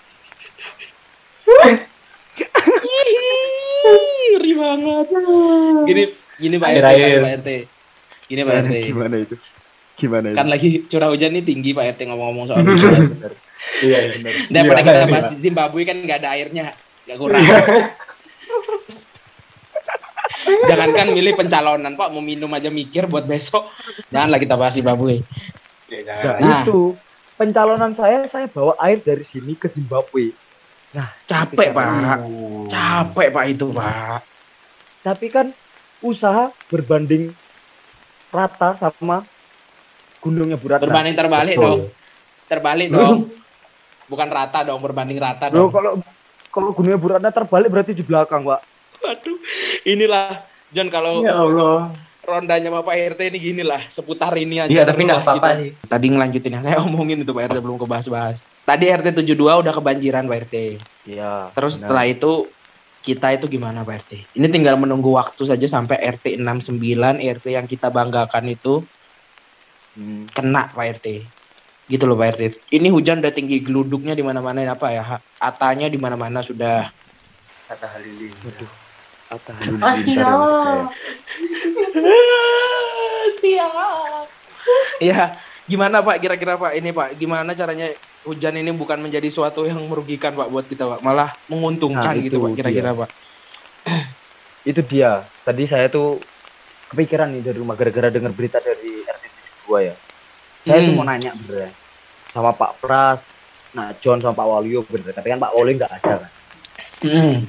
Ngeri 4.33 4.53
banget. 4.55 5.07
Gini, 5.85 6.03
gini 6.39 6.57
Pak 6.57 6.69
Air, 6.69 6.83
RT, 6.83 6.89
air. 6.97 7.21
Pak 7.21 7.33
RT. 7.39 7.49
Gini 8.27 8.41
Pak 8.43 8.55
RT. 8.65 8.73
Gimana 8.87 9.17
itu? 9.19 9.35
Gimana 9.95 10.27
itu? 10.31 10.37
Kan 10.39 10.49
lagi 10.49 10.69
curah 10.89 11.09
hujan 11.11 11.33
ini 11.33 11.43
tinggi 11.43 11.71
Pak 11.73 11.85
RT 11.95 12.01
ngomong-ngomong 12.09 12.45
soal 12.49 12.63
hujan. 12.63 13.13
benar. 13.13 13.33
Iya 13.79 13.99
iya 14.01 14.11
benar. 14.17 14.33
Daripada 14.49 14.81
Iya, 14.81 14.87
kita 14.89 14.99
iya. 14.99 15.07
bahas 15.09 15.29
Zimbabwe 15.39 15.81
kan 15.85 15.97
nggak 15.99 16.19
ada 16.19 16.29
airnya, 16.35 16.65
nggak 17.07 17.19
kurang. 17.19 17.43
Jangankan 20.43 21.07
milih 21.15 21.35
pencalonan 21.37 21.95
Pak, 21.95 22.09
mau 22.11 22.19
minum 22.19 22.51
aja 22.51 22.67
mikir 22.67 23.07
buat 23.07 23.23
besok. 23.23 23.71
Janganlah 24.11 24.39
kita 24.39 24.55
bahas 24.59 24.75
Zimbabwe. 24.75 25.23
Iya, 25.87 26.01
Nah, 26.03 26.17
jangan. 26.19 26.41
Nah. 26.41 26.63
itu 26.65 26.81
pencalonan 27.37 27.93
saya 27.93 28.25
saya 28.25 28.49
bawa 28.49 28.73
air 28.81 28.99
dari 28.99 29.23
sini 29.23 29.53
ke 29.53 29.69
Zimbabwe. 29.69 30.33
Capek 31.25 31.73
Pak, 31.73 31.87
Oh. 32.21 32.69
capek 32.69 33.29
Pak 33.29 33.45
itu 33.49 33.67
Pak. 33.69 34.21
Tapi 35.01 35.27
kan 35.29 35.47
usaha 35.99 36.53
berbanding 36.69 37.33
rata 38.29 38.77
sama 38.77 39.25
gunungnya 40.19 40.55
Bu 40.55 40.69
Ratna. 40.69 40.85
Berbanding 40.85 41.17
terbalik 41.17 41.57
Betul. 41.57 41.65
dong, 41.65 41.81
terbalik 42.47 42.89
dong. 42.89 43.19
Bukan 44.05 44.29
rata 44.29 44.59
dong, 44.63 44.79
berbanding 44.79 45.17
rata 45.17 45.49
Loh, 45.49 45.67
dong. 45.67 45.71
kalau 45.73 45.91
kalau 46.49 46.71
gunungnya 46.71 47.01
Bu 47.01 47.09
Ratna 47.09 47.31
terbalik 47.31 47.69
berarti 47.69 47.93
di 47.93 48.05
belakang, 48.05 48.45
Pak. 48.45 48.61
Waduh, 49.01 49.39
inilah 49.83 50.45
John 50.71 50.89
kalau 50.89 51.21
Ya 51.21 51.35
Allah. 51.35 51.91
rondanya 52.23 52.71
Bapak 52.71 52.95
RT 53.17 53.35
ini 53.35 53.39
gini 53.41 53.63
lah, 53.65 53.83
seputar 53.89 54.31
ini 54.37 54.61
aja. 54.61 54.71
Iya 54.71 54.87
tapi 54.87 55.03
nggak 55.03 55.27
apa-apa 55.27 55.49
gitu. 55.51 55.61
sih. 55.65 55.71
Tadi 55.91 56.07
ngelanjutin 56.07 56.53
yang 56.55 56.63
saya 56.63 56.79
omongin 56.79 57.19
itu 57.19 57.33
Pak 57.33 57.51
RT 57.51 57.57
belum 57.59 57.83
kebahas-bahas. 57.83 58.37
Tadi 58.63 58.85
RT 58.87 59.07
72 59.27 59.35
udah 59.39 59.73
kebanjiran 59.75 60.25
Pak 60.31 60.39
RT. 60.47 60.55
Iya. 61.11 61.51
Terus 61.51 61.75
benar. 61.77 61.83
setelah 61.91 62.05
itu 62.07 62.33
kita 63.03 63.35
itu 63.35 63.47
gimana 63.51 63.83
Pak 63.83 64.07
RT? 64.07 64.13
Ini 64.39 64.47
tinggal 64.47 64.79
menunggu 64.79 65.11
waktu 65.11 65.43
saja 65.43 65.67
sampai 65.67 65.99
RT 65.99 66.39
69, 66.39 67.19
RT 67.19 67.47
yang 67.51 67.67
kita 67.67 67.91
banggakan 67.91 68.47
itu 68.49 68.87
Hmm. 69.93 70.25
kena 70.33 70.73
Pak 70.73 71.05
RT. 71.05 71.07
Gitu 71.91 72.05
loh 72.09 72.17
Pak 72.17 72.39
RT. 72.39 72.43
Ini 72.73 72.89
hujan 72.89 73.21
udah 73.21 73.35
tinggi 73.35 73.61
geluduknya 73.61 74.17
di 74.17 74.25
mana-mana 74.25 74.65
apa 74.65 74.89
ya? 74.89 75.21
Atanya 75.37 75.93
di 75.93 76.01
mana-mana 76.01 76.41
sudah. 76.41 76.89
Kata 77.69 77.87
Halili. 77.93 78.33
Waduh. 78.41 78.83
Atta 79.33 79.53
Halilintar 79.57 79.97
ya, 80.05 80.13
saya. 80.13 80.85
Iya, 85.03 85.35
gimana 85.67 86.05
Pak 86.05 86.17
kira-kira 86.21 86.55
Pak 86.61 86.73
ini 86.77 86.93
Pak, 86.95 87.17
gimana 87.19 87.57
caranya 87.57 87.91
hujan 88.23 88.55
ini 88.55 88.71
bukan 88.71 88.99
menjadi 88.99 89.29
suatu 89.29 89.65
yang 89.65 89.83
merugikan 89.85 90.33
Pak 90.33 90.49
buat 90.49 90.65
kita 90.65 90.85
Pak, 90.87 91.01
malah 91.01 91.35
menguntungkan 91.47 92.15
Nah, 92.15 92.23
gitu 92.23 92.39
itu 92.39 92.39
Pak 92.39 92.51
kira-kira. 92.55 92.91
Pak. 93.01 93.11
Itu 94.63 94.81
dia. 94.83 95.27
Tadi 95.43 95.65
saya 95.67 95.87
tuh 95.87 96.23
kepikiran 96.89 97.31
nih 97.31 97.43
dari 97.43 97.59
rumah 97.59 97.75
gara-gara 97.75 98.09
dengar 98.09 98.31
berita 98.31 98.59
dari 98.59 99.03
RT 99.03 99.25
2 99.67 99.81
ya. 99.83 99.95
Saya 100.63 100.79
tuh 100.81 100.87
Hmm. 100.87 100.97
mau 100.97 101.05
nanya 101.05 101.35
bener 101.35 101.75
sama 102.31 102.55
Pak 102.55 102.79
Pras, 102.79 103.27
nah 103.73 103.91
John 103.99 104.17
sama 104.17 104.33
Pak 104.33 104.47
Waluyo 104.47 104.87
bener. 104.87 105.11
Tapi 105.11 105.27
kan 105.29 105.39
Pak 105.39 105.53
Waluyo 105.53 105.75
nggak 105.77 105.93
ada 105.99 106.15
kan. 106.23 106.31
Hmm. 107.03 107.43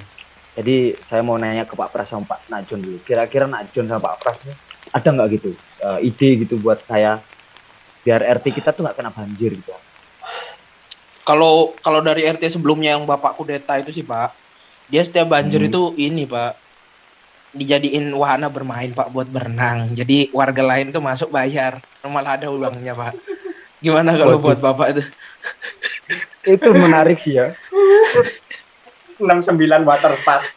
Jadi 0.54 0.76
saya 1.04 1.22
mau 1.22 1.38
nanya 1.38 1.64
ke 1.64 1.74
Pak 1.74 1.90
Pras 1.90 2.10
sama 2.10 2.26
Pak 2.26 2.46
Najon 2.48 2.80
dulu. 2.80 2.98
Kira-kira 3.00 3.46
Najon 3.46 3.86
sama 3.86 4.02
Pak 4.04 4.16
Pras 4.20 4.38
ada 4.90 5.08
nggak 5.08 5.28
gitu 5.32 5.50
eh, 5.80 6.00
ide 6.04 6.30
gitu 6.42 6.58
buat 6.58 6.78
saya 6.80 7.18
biar 8.02 8.20
RT 8.20 8.52
kita 8.52 8.70
tuh 8.70 8.84
nggak 8.84 8.94
kena 8.94 9.10
banjir 9.10 9.54
gitu 9.54 9.74
Kalau 11.24 11.72
kalau 11.80 12.04
dari 12.04 12.28
RT 12.28 12.60
sebelumnya 12.60 13.00
yang 13.00 13.08
Bapak 13.08 13.40
kudeta 13.40 13.80
itu 13.80 13.96
sih, 13.96 14.04
Pak. 14.04 14.36
Dia 14.92 15.02
setiap 15.08 15.32
banjir 15.32 15.64
Hmm. 15.64 15.70
itu 15.72 15.82
ini, 15.96 16.28
Pak. 16.28 16.60
Dijadiin 17.54 18.12
wahana 18.12 18.50
bermain, 18.52 18.92
Pak, 18.92 19.08
buat 19.14 19.30
berenang. 19.30 19.94
Jadi 19.96 20.28
warga 20.36 20.64
lain 20.66 20.92
tuh 20.92 21.00
masuk 21.00 21.32
bayar, 21.32 21.80
malah 22.04 22.36
ada 22.36 22.52
uangnya, 22.52 22.92
Pak. 22.92 23.14
Gimana 23.80 24.16
kalau 24.16 24.40
buat 24.40 24.60
Bapak 24.60 24.88
itu? 24.98 25.04
itu 26.44 26.70
menarik 26.76 27.16
sih 27.16 27.40
ya 27.40 27.56
69 29.16 29.64
water 29.88 30.20
park. 30.28 30.44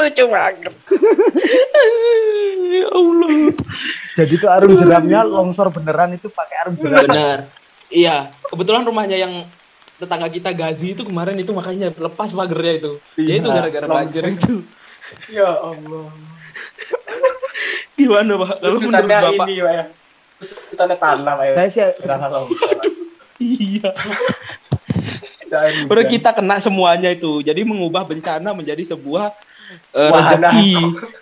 Lucu 0.00 0.24
banget. 0.26 0.74
ya 2.74 2.86
Allah. 2.90 3.30
Jadi 4.20 4.34
tuh 4.36 4.50
arum 4.52 4.76
jeramnya 4.76 5.20
longsor 5.24 5.72
beneran 5.72 6.12
itu 6.12 6.28
pakai 6.28 6.56
arum 6.66 6.74
jeram 6.76 7.08
Benar. 7.08 7.38
Iya, 7.90 8.30
kebetulan 8.46 8.84
rumahnya 8.84 9.16
yang 9.16 9.48
tetangga 9.96 10.28
kita 10.28 10.52
Gazi 10.52 10.92
itu 10.94 11.02
kemarin 11.02 11.36
itu 11.36 11.50
makanya 11.50 11.90
lepas 11.90 12.30
pagernya 12.30 12.74
itu. 12.78 12.92
Ya 13.18 13.34
itu 13.36 13.48
Iya, 13.48 13.56
gara-gara 13.56 13.86
langsung. 13.88 13.96
banjir 13.96 14.24
itu. 14.28 14.54
Ya 15.26 15.42
Allah. 15.50 16.06
Gimana, 17.98 18.32
Pak? 18.38 18.62
Kalau 18.62 18.78
menurut 18.78 19.10
Bapak? 19.10 19.46
ini, 19.50 19.58
Pak 19.58 19.72
ya. 19.74 19.84
Usutannya 20.38 20.96
tanah, 20.96 21.32
Pak 21.34 21.44
ya. 21.44 21.52
saya 21.58 21.68
sih 21.74 21.82
Tanah 22.06 22.28
longsor. 22.30 22.78
Iya. 23.40 23.90
Udah 25.88 26.04
kita 26.06 26.30
kena 26.30 26.60
semuanya 26.62 27.10
itu. 27.10 27.40
Jadi 27.42 27.64
mengubah 27.66 28.06
bencana 28.06 28.54
menjadi 28.54 28.94
sebuah 28.94 29.32
eh, 29.94 30.10
Wahana. 30.10 30.48
rezeki. 30.50 30.70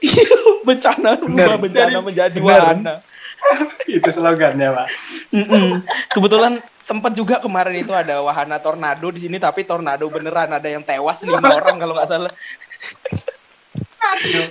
bencana 0.69 1.11
mengubah 1.17 1.57
bencana 1.61 1.89
Dari- 1.97 2.05
menjadi 2.05 2.39
benar. 2.39 2.61
wahana. 2.61 2.95
Itu 3.89 4.09
slogannya, 4.11 4.69
Pak. 4.75 4.89
Mm-mm. 5.33 5.81
Kebetulan 6.13 6.53
sempat 6.83 7.13
juga 7.13 7.37
kemarin 7.39 7.85
itu 7.85 7.93
ada 7.93 8.25
wahana 8.25 8.57
tornado 8.57 9.13
di 9.13 9.21
sini 9.29 9.37
tapi 9.37 9.61
tornado 9.61 10.09
beneran 10.09 10.49
ada 10.49 10.65
yang 10.65 10.81
tewas 10.81 11.21
lima 11.21 11.45
orang 11.61 11.77
kalau 11.77 11.93
nggak 11.97 12.09
salah. 12.09 12.33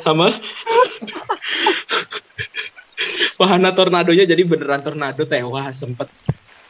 Sama 0.05 0.29
wahana 3.37 3.69
tornadonya 3.73 4.25
jadi 4.25 4.41
beneran 4.45 4.81
tornado 4.81 5.25
tewas 5.25 5.77
sempet 5.77 6.09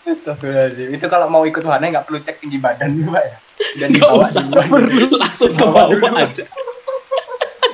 Astagfirullahaladzim. 0.07 0.87
Itu 0.95 1.05
kalau 1.11 1.27
mau 1.27 1.43
ikut 1.43 1.59
wahana 1.67 1.91
nggak 1.91 2.07
perlu 2.07 2.23
cek 2.23 2.39
tinggi 2.39 2.63
badan, 2.63 2.95
Pak 3.11 3.23
ya. 3.27 3.35
Dan 3.75 3.87
nggak 3.91 4.11
usah 4.23 4.43
dulu. 4.47 5.19
langsung 5.19 5.51
ke 5.51 5.65
bawah 5.67 6.11
aja. 6.15 6.43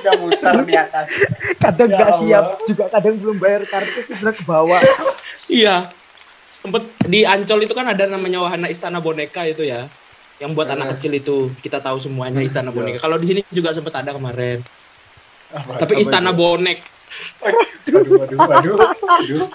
Udah 0.04 0.14
muter 0.20 0.54
di 0.68 0.74
atas. 0.76 1.08
kadang 1.56 1.88
Ya 1.88 1.96
nggak 1.96 2.10
Allah. 2.12 2.20
siap 2.20 2.44
juga 2.68 2.84
kadang 2.92 3.14
belum 3.16 3.36
bayar 3.40 3.62
kartu 3.64 4.00
sudah 4.04 4.34
ke 4.36 4.42
bawah 4.44 4.80
Iya. 5.48 5.88
Sempet 6.60 6.84
di 7.08 7.24
Ancol 7.24 7.64
itu 7.64 7.72
kan 7.72 7.88
ada 7.88 8.04
namanya 8.08 8.44
wahana 8.44 8.68
Istana 8.68 9.00
Boneka 9.00 9.48
itu 9.48 9.64
ya. 9.64 9.88
Yang 10.40 10.50
buat 10.56 10.68
anak 10.68 10.96
kecil 10.96 11.16
itu 11.16 11.48
kita 11.64 11.80
tahu 11.80 11.96
semuanya 12.00 12.44
Istana 12.44 12.68
Boneka. 12.68 13.00
Kalau 13.00 13.16
di 13.16 13.26
sini 13.32 13.40
juga 13.48 13.72
sempet 13.72 13.92
ada 13.96 14.12
kemarin. 14.12 14.60
Tapi 15.52 16.04
Istana 16.04 16.32
Bonek. 16.36 16.84
Waduh, 17.40 18.02
waduh, 18.10 18.38
waduh. 18.42 18.74
waduh. 18.80 19.48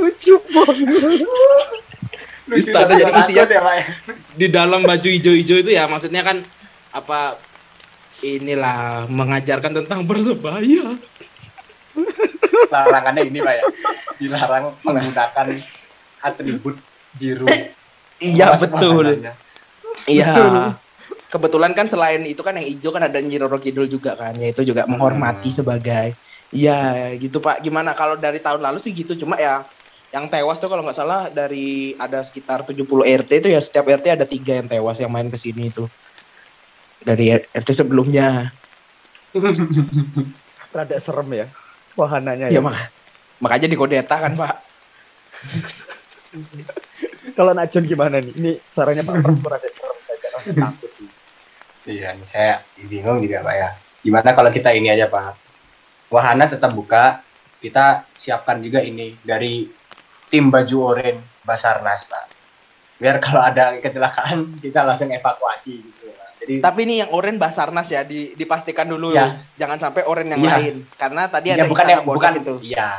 lucu 0.00 0.34
banget 0.48 1.26
Istana 2.50 2.92
jadi 2.98 3.12
isinya 3.22 3.44
ya, 3.46 3.60
ya. 3.62 3.84
di 4.34 4.46
dalam 4.50 4.80
baju 4.82 5.08
hijau-hijau 5.08 5.62
itu 5.62 5.70
ya 5.70 5.86
maksudnya 5.86 6.22
kan 6.26 6.42
apa 6.90 7.38
inilah 8.22 9.08
mengajarkan 9.10 9.82
tentang 9.82 10.06
persebaya. 10.06 10.96
Larangannya 12.70 13.26
ini, 13.26 13.38
Pak 13.42 13.54
ya. 13.54 13.64
Dilarang 14.20 14.76
menggunakan 14.84 15.46
atribut 16.20 16.76
biru. 17.16 17.48
Iya 18.20 18.52
betul. 18.54 19.24
Iya. 20.04 20.32
Kebetulan 21.30 21.72
kan 21.78 21.86
selain 21.86 22.26
itu 22.26 22.42
kan 22.42 22.58
yang 22.58 22.66
hijau 22.66 22.90
kan 22.90 23.06
ada 23.06 23.22
Nyi 23.22 23.38
Roro 23.38 23.62
Kidul 23.62 23.86
juga 23.86 24.18
kan, 24.18 24.34
ya 24.34 24.50
itu 24.50 24.66
juga 24.66 24.82
menghormati 24.90 25.54
sebagai. 25.54 26.18
Iya, 26.50 27.14
gitu 27.22 27.38
Pak. 27.38 27.62
Gimana 27.62 27.94
kalau 27.94 28.18
dari 28.18 28.42
tahun 28.42 28.58
lalu 28.58 28.82
sih 28.82 28.90
gitu, 28.90 29.14
cuma 29.14 29.38
ya 29.38 29.62
yang 30.10 30.26
tewas 30.26 30.58
tuh 30.58 30.66
kalau 30.66 30.82
nggak 30.82 30.98
salah 30.98 31.30
dari 31.30 31.94
ada 31.94 32.18
sekitar 32.26 32.66
70 32.66 32.82
RT 33.06 33.30
itu 33.46 33.48
ya 33.54 33.62
setiap 33.62 33.86
RT 33.86 34.06
ada 34.10 34.26
tiga 34.26 34.58
yang 34.58 34.66
tewas 34.66 34.98
yang 34.98 35.06
main 35.06 35.30
ke 35.30 35.38
sini 35.38 35.70
itu. 35.70 35.86
Dari 37.00 37.32
RT 37.32 37.68
sebelumnya. 37.72 38.52
rada 40.70 40.96
serem 41.02 41.28
ya 41.34 41.46
wahananya 41.98 42.46
Ya, 42.50 42.58
ya, 42.58 42.60
mak 42.62 42.90
makanya 43.42 43.66
di 43.72 43.76
kodeta 43.78 44.16
kan, 44.20 44.36
Pak. 44.36 44.54
kalau 47.38 47.52
Najun 47.56 47.84
gimana 47.88 48.22
nih 48.22 48.34
ini 48.36 48.52
sarannya 48.70 49.02
Pak 49.02 49.14
Pras 49.24 49.38
rada 49.42 49.68
serem 49.70 49.96
saya 50.06 50.18
takut 50.66 50.90
sih 50.98 51.08
Iya, 51.90 52.12
saya 52.28 52.60
bingung 52.76 53.24
juga 53.24 53.40
Pak 53.40 53.54
ya. 53.56 53.72
Gimana 54.04 54.36
kalau 54.36 54.52
kita 54.52 54.68
ini 54.76 54.92
aja 54.92 55.08
Pak? 55.08 55.32
Wahana 56.12 56.44
tetap 56.44 56.76
buka, 56.76 57.24
kita 57.56 58.04
siapkan 58.14 58.60
juga 58.60 58.84
ini 58.84 59.16
dari 59.24 59.64
tim 60.28 60.52
baju 60.52 60.76
oren 60.92 61.16
Basarnas 61.40 62.04
Pak. 62.04 62.24
Biar 63.00 63.16
kalau 63.18 63.42
ada 63.42 63.80
kecelakaan 63.80 64.60
kita 64.60 64.84
langsung 64.84 65.08
evakuasi 65.08 65.80
gitu 65.80 66.12
Pak. 66.12 66.29
Jadi 66.40 66.54
Tapi 66.58 66.80
ini 66.82 66.94
yang 66.98 67.12
oren 67.12 67.36
Basarnas 67.36 67.86
ya, 67.86 68.00
di, 68.00 68.32
dipastikan 68.32 68.88
dulu. 68.88 69.12
Ya. 69.12 69.44
Jangan 69.54 69.76
sampai 69.78 70.02
oren 70.02 70.24
yang 70.26 70.40
Iya. 70.40 70.52
lain. 70.56 70.74
Karena 70.94 71.28
tadi 71.28 71.52
ya 71.52 71.54
ada 71.54 71.68
bukan 71.68 71.84
yang 71.86 72.02
bukan 72.02 72.32
itu. 72.34 72.54
Iya. 72.64 72.90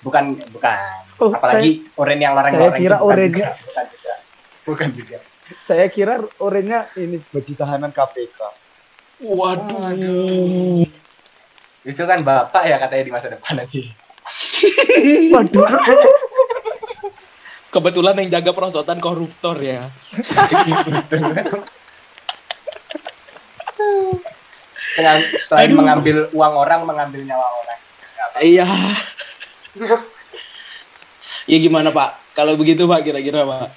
Bukan 0.00 0.24
bukan. 0.48 0.78
Oh, 1.16 1.30
Apalagi 1.30 1.70
oren 1.94 2.18
yang 2.18 2.32
larang-larang 2.32 2.70
saya 2.70 2.78
kira 2.78 2.94
itu 2.94 3.02
bukan 3.02 3.10
orennya- 3.10 3.34
juga. 3.34 3.66
bukan 3.66 3.84
juga. 3.90 4.14
Bukan 4.64 4.88
juga. 4.92 5.18
saya 5.60 5.86
kira 5.86 6.14
orangnya 6.40 6.88
ini 6.96 7.20
baju 7.20 7.52
tahanan 7.52 7.92
KPK 7.92 8.38
Waduh. 9.20 10.88
Itu 11.84 12.02
kan 12.02 12.24
Bapak 12.24 12.64
ya 12.64 12.80
katanya 12.80 13.04
di 13.04 13.12
masa 13.12 13.28
depan 13.28 13.52
nanti. 13.54 13.92
waduh 15.28 15.68
Kebetulan 17.68 18.16
yang 18.16 18.30
jaga 18.32 18.50
perosotan 18.52 18.96
koruptor 18.96 19.60
ya. 19.60 19.84
Selain, 24.94 25.22
selain 25.36 25.68
Aduh. 25.68 25.78
mengambil 25.78 26.16
uang 26.30 26.54
orang, 26.56 26.80
mengambil 26.84 27.20
nyawa 27.24 27.46
orang. 27.56 27.78
Iya. 28.36 28.66
ya 31.44 31.56
gimana 31.58 31.90
Pak? 31.90 32.10
Kalau 32.32 32.54
begitu 32.54 32.84
Pak 32.84 33.02
kira-kira 33.02 33.42
Pak? 33.42 33.68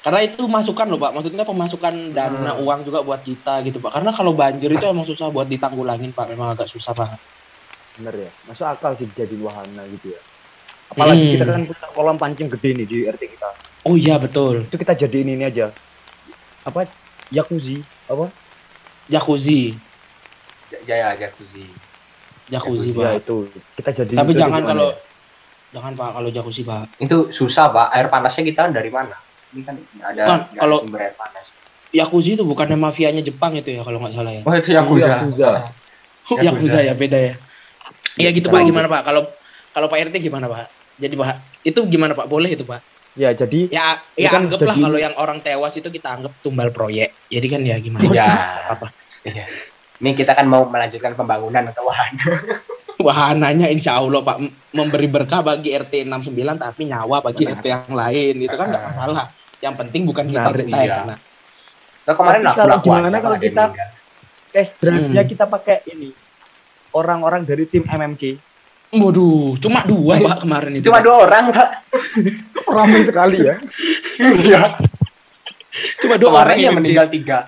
Karena 0.00 0.20
itu 0.22 0.40
masukan 0.44 0.86
loh 0.86 0.96
Pak, 0.96 1.12
maksudnya 1.12 1.44
pemasukan 1.44 1.92
dana 2.10 2.56
Hmm. 2.56 2.64
uang 2.64 2.80
juga 2.82 3.00
buat 3.00 3.20
kita 3.20 3.60
gitu 3.62 3.78
Pak. 3.78 3.92
Karena 3.92 4.10
kalau 4.10 4.32
banjir 4.32 4.66
itu 4.68 4.82
emang 4.82 5.04
susah 5.04 5.28
buat 5.28 5.44
ditanggulangin 5.44 6.10
Pak, 6.10 6.26
memang 6.28 6.54
agak 6.54 6.66
susah 6.66 6.92
banget. 6.92 7.20
bener 7.90 8.16
ya 8.16 8.30
masuk 8.48 8.64
akal 8.64 8.96
sih 8.96 9.04
dijadiin 9.04 9.44
wahana 9.44 9.84
gitu 9.84 10.08
ya 10.08 10.20
apalagi 10.88 11.20
Hmm. 11.20 11.32
kita 11.36 11.44
kan 11.44 11.62
punya 11.68 11.88
kolam 11.92 12.16
pancing 12.16 12.48
gede 12.48 12.72
nih 12.72 12.86
di 12.86 12.96
RT 13.04 13.22
kita 13.28 13.48
Oh 13.84 13.92
iya 13.92 14.16
betul, 14.16 14.64
itu 14.64 14.72
kita 14.74 14.96
jadiin 14.96 15.28
ini 15.30 15.44
aja 15.44 15.68
apa 16.64 16.88
jacuzzi 17.28 17.76
apa 18.08 18.32
jacuzzi, 19.10 19.74
Jaya 20.80 21.12
jacuzzi. 21.12 21.66
jacuzzi 22.46 22.88
Jacuzzi, 22.88 22.90
Pak. 22.92 23.02
ya 23.04 23.10
itu 23.16 23.36
kita 23.76 23.90
jadiin 23.92 24.16
Tapi 24.16 24.32
jangan 24.32 24.62
kalau 24.64 24.88
ya? 24.88 24.98
jangan 25.72 25.92
Pak 25.94 26.08
kalau 26.14 26.28
jacuzzi 26.28 26.62
Pak. 26.62 26.82
Itu 26.98 27.16
susah 27.30 27.66
pak. 27.68 27.86
Air 27.90 28.06
panasnya 28.06 28.42
kita 28.44 28.70
dari 28.70 28.88
mana? 28.88 29.14
Ini 29.50 29.62
kan 29.62 29.74
ada, 30.00 30.22
Kan, 30.24 30.38
kalau- 30.56 30.78
sumber 30.78 31.02
air 31.04 31.14
panas. 31.14 31.46
Jacuzzi 31.90 32.34
itu 32.34 32.42
bukannya 32.42 32.74
mafianya 32.76 33.18
Jepang 33.18 33.50
itu 33.52 33.66
ya 33.68 33.82
kalau 33.82 33.98
nggak 33.98 34.14
salah 34.14 34.30
ya. 34.30 34.42
Oh 34.42 34.54
itu 34.54 34.70
Iya, 34.70 34.78
Yakuza. 34.78 35.06
Yakuza. 35.10 35.50
Yakuza. 36.30 36.42
Yakuza 36.46 36.78
ya 36.80 36.94
beda 36.94 37.18
ya. 37.20 37.34
Iya 38.14 38.30
gitu 38.30 38.46
Pak, 38.46 38.62
gimana 38.62 38.86
Pak? 38.86 39.02
Kalau 39.02 39.22
kalau 39.70 39.86
Pak 39.86 39.98
RT 40.06 40.18
gimana 40.20 40.46
Pak? 40.46 40.70
Jadi 40.96 41.14
Pak, 41.14 41.28
itu 41.64 41.78
gimana 41.86 42.14
Pak? 42.14 42.26
Boleh 42.26 42.50
itu 42.50 42.62
Pak? 42.62 42.82
ya 43.10 43.34
jadi 43.34 43.66
Ya, 43.66 43.98
ya 44.14 44.30
kan 44.30 44.46
anggaplah 44.46 44.70
jadi- 44.70 44.86
kalau 44.86 44.98
yang 45.00 45.14
orang 45.18 45.42
tewas 45.42 45.74
itu 45.74 45.86
kita 45.86 46.14
anggap 46.14 46.30
tumbal 46.40 46.70
proyek. 46.70 47.10
Jadi 47.26 47.46
kan 47.46 47.60
ya 47.62 47.74
gimana? 47.76 48.06
Iya. 48.06 48.28
Apa? 48.70 48.86
Iya. 49.22 49.44
Ini 50.00 50.10
kita 50.14 50.32
kan 50.32 50.44
mau 50.44 50.64
melanjutkan 50.64 51.12
pembangunan 51.12 51.60
atau 51.66 51.84
wahana. 51.84 52.24
Wahananya 53.00 53.66
insya 53.66 53.96
Allah 53.96 54.20
Pak 54.20 54.36
memberi 54.70 55.06
berkah 55.06 55.40
bagi 55.40 55.72
RT 55.72 56.04
69 56.04 56.30
tapi 56.56 56.82
nyawa 56.84 57.20
bagi 57.20 57.44
Benar. 57.44 57.56
RT 57.56 57.64
yang 57.66 57.84
lain 57.90 58.34
itu 58.38 58.54
kan 58.54 58.66
nggak 58.66 58.80
Ah. 58.80 58.88
masalah. 58.88 59.24
Yang 59.58 59.74
penting 59.76 60.02
bukan 60.04 60.24
kita 60.26 60.40
Benar, 60.42 60.52
berita 60.52 60.76
iya. 60.78 60.96
kena. 60.98 61.16
Nah, 62.00 62.14
kemarin 62.14 62.40
Tapi 62.40 62.48
aku 62.50 62.60
kalau 62.60 62.76
gimana 62.80 63.06
aja 63.06 63.18
kalau 63.20 63.38
kita- 63.38 63.72
test 64.50 64.72
drive-nya 64.78 65.22
Hmm. 65.22 65.30
kita 65.30 65.44
pakai 65.46 65.76
ini 65.86 66.10
orang-orang 66.90 67.44
dari 67.44 67.64
tim 67.64 67.84
MMK 67.84 68.34
Waduh, 68.90 69.54
cuma 69.56 69.86
dua 69.86 70.18
Pak 70.18 70.42
kemarin 70.42 70.72
itu. 70.74 70.90
Cuma 70.90 70.98
Pak. 70.98 71.04
dua 71.06 71.16
orang 71.22 71.44
pak. 71.54 71.68
ramai 72.66 73.00
sekali 73.02 73.38
ya 73.40 73.54
Iya. 74.18 74.74
Cuma 76.02 76.18
dua 76.18 76.28
Kemarin 76.34 76.46
orang 76.50 76.58
yang 76.58 76.74
meninggal 76.74 77.06
tiga. 77.06 77.46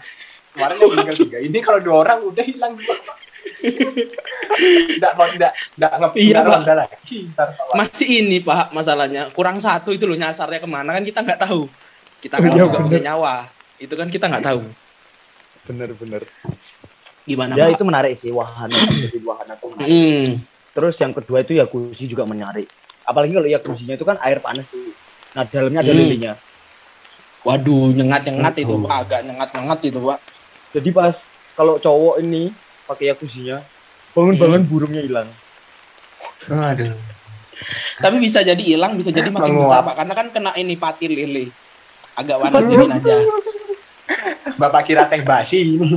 Kemarin 0.53 0.77
yang 0.77 0.91
meninggal 0.91 1.17
tiga. 1.19 1.39
Ini 1.41 1.59
kalau 1.59 1.81
dua 1.81 1.97
orang 2.03 2.19
udah 2.25 2.45
hilang 2.45 2.73
dua. 2.77 2.97
Enggak 4.93 5.13
mau 5.15 5.27
tidak 5.29 5.53
enggak 5.75 5.93
ngepi 5.97 6.19
Iya, 6.21 6.41
lagi. 6.45 7.19
Ntar. 7.31 7.49
Masih 7.73 8.09
ini 8.21 8.39
Pak 8.39 8.71
masalahnya 8.71 9.23
kurang 9.31 9.59
satu 9.59 9.91
itu 9.91 10.05
loh 10.05 10.15
nyasarnya 10.15 10.59
ke 10.59 10.69
mana 10.69 10.93
kan 10.93 11.03
kita 11.03 11.21
nggak 11.21 11.41
tahu. 11.41 11.67
Kita 12.21 12.37
kan 12.37 12.49
Iya, 12.49 12.59
juga 12.61 12.79
bener. 12.79 12.87
punya 12.87 13.01
nyawa. 13.03 13.35
Itu 13.77 13.95
kan 13.95 14.09
kita 14.09 14.25
nggak 14.29 14.45
tahu. 14.45 14.61
Bener-bener. 15.63 16.23
Gimana 17.23 17.55
Ya 17.55 17.67
Pak? 17.67 17.73
itu 17.73 17.83
menarik 17.83 18.15
sih 18.19 18.31
wahana 18.31 18.75
jadi 19.05 19.19
wahana 19.23 19.55
tuh. 19.57 19.73
Hmm. 19.75 20.43
Terus 20.73 20.95
yang 20.97 21.13
kedua 21.13 21.41
itu 21.41 21.53
jacuzzi 21.55 22.05
juga 22.07 22.25
menarik. 22.25 22.67
Apalagi 23.03 23.33
kalau 23.33 23.49
jacuzzinya 23.49 23.95
itu 23.95 24.05
kan 24.05 24.19
air 24.21 24.39
panas 24.39 24.67
tuh. 24.67 24.91
Nah 25.33 25.45
dalamnya 25.45 25.81
ada 25.81 25.91
Hmm. 25.91 25.99
lilinnya. 25.99 26.35
Waduh, 27.43 27.91
nyengat-nyengat 27.91 28.55
itu 28.57 28.71
Pak, 28.79 28.95
agak 29.03 29.21
nyengat-nyengat 29.25 29.79
itu 29.83 29.99
Pak. 29.99 30.19
Jadi 30.73 30.89
pas 30.91 31.21
kalau 31.53 31.77
cowok 31.77 32.25
ini 32.25 32.49
pakai 32.89 33.13
jacuzzinya, 33.13 33.61
bangun-bangun 34.17 34.63
burungnya 34.65 35.05
hilang. 35.05 35.29
Aduh. 36.49 36.97
Tapi 38.03 38.17
bisa 38.19 38.43
jadi 38.43 38.59
hilang, 38.59 38.99
bisa 38.99 39.15
jadi 39.15 39.31
makin 39.31 39.55
Menguap. 39.55 39.69
besar 39.71 39.81
Pak, 39.87 39.95
karena 40.03 40.15
kan 40.17 40.27
kena 40.35 40.51
ini 40.59 40.75
pati 40.75 41.07
lele. 41.07 41.53
Agak 42.19 42.43
panas 42.43 42.65
dingin 42.67 42.91
aja. 42.93 43.15
Bapak 44.59 44.83
kira 44.89 45.07
teh 45.07 45.23
basi 45.23 45.79
ini. 45.79 45.97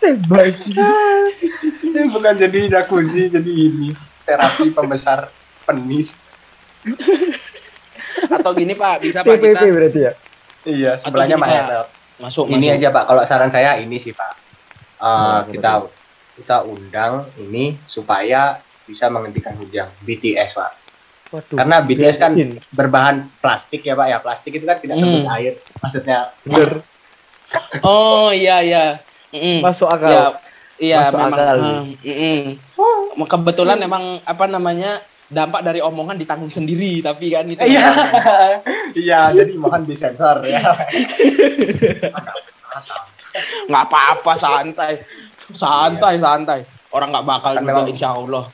Tebas. 0.00 0.58
Ini 1.82 2.00
bukan 2.10 2.34
jadi 2.38 2.58
jacuzzi, 2.70 3.28
jadi 3.30 3.50
ini 3.50 3.92
terapi 4.24 4.70
pembesar 4.72 5.28
penis. 5.66 6.14
Atau 8.30 8.52
gini 8.52 8.72
Pak, 8.72 8.94
bisa 9.00 9.20
Pak 9.20 9.34
TPP 9.34 9.44
kita 9.50 9.62
berarti 9.68 10.00
ya. 10.00 10.12
Iya, 10.62 10.92
sebelahnya 10.96 11.36
Pak. 11.36 11.48
Masuk 12.16 12.48
Ini 12.48 12.56
masuk. 12.66 12.76
aja 12.76 12.88
Pak, 12.90 13.04
kalau 13.04 13.22
saran 13.22 13.50
saya 13.50 13.76
ini 13.76 13.96
sih 13.96 14.10
Pak. 14.10 14.32
Eh, 14.96 15.04
Nah, 15.04 15.44
kita 15.44 15.70
kita 16.34 16.56
undang 16.62 17.12
ini 17.36 17.76
supaya 17.84 18.56
bisa 18.82 19.06
menghentikan 19.06 19.52
hujan 19.54 19.88
BTS 20.00 20.52
Pak. 20.54 20.72
Waduh. 21.28 21.56
Karena 21.56 21.76
BTS 21.80 22.16
kan 22.16 22.32
berbahan 22.70 23.28
plastik 23.36 23.82
ya 23.82 23.92
Pak 23.92 24.06
ya. 24.06 24.18
Plastik 24.18 24.52
itu 24.52 24.64
kan 24.64 24.76
tidak 24.76 24.96
Hmm. 24.96 25.04
tembus 25.06 25.26
air. 25.28 25.54
Maksudnya 25.78 26.18
Bener. 26.42 26.80
Oh 27.80 28.30
iya 28.30 28.58
iya. 28.60 28.84
Mm-mm. 29.28 29.58
Masuk 29.60 29.86
akal. 29.86 30.08
Iya, 30.08 30.24
iya 30.78 30.98
Masuk 31.04 31.18
memang. 31.18 31.32
akal. 31.32 31.56
ah, 31.56 31.82
mm-mm. 31.84 32.40
Kebetulan 33.26 33.76
memang 33.76 34.02
apa 34.22 34.44
namanya 34.46 35.02
dampak 35.26 35.60
dari 35.66 35.82
omongan 35.82 36.18
ditanggung 36.18 36.50
sendiri, 36.50 37.02
tapi 37.02 37.34
kan 37.34 37.46
itu. 37.46 37.62
Iya. 37.62 37.86
Iya, 38.96 39.28
jadi 39.28 39.52
mohon 39.60 39.84
disensor 39.84 40.40
ya. 40.48 40.62
Nggak 43.68 43.84
apa-apa, 43.92 44.32
santai, 44.40 45.04
santai, 45.52 46.16
santai. 46.16 46.60
Orang 46.88 47.12
nggak 47.12 47.26
bakal 47.28 47.52
Kan 47.60 47.66
juga, 47.66 47.84
insya 47.92 48.16
Allah. 48.16 48.48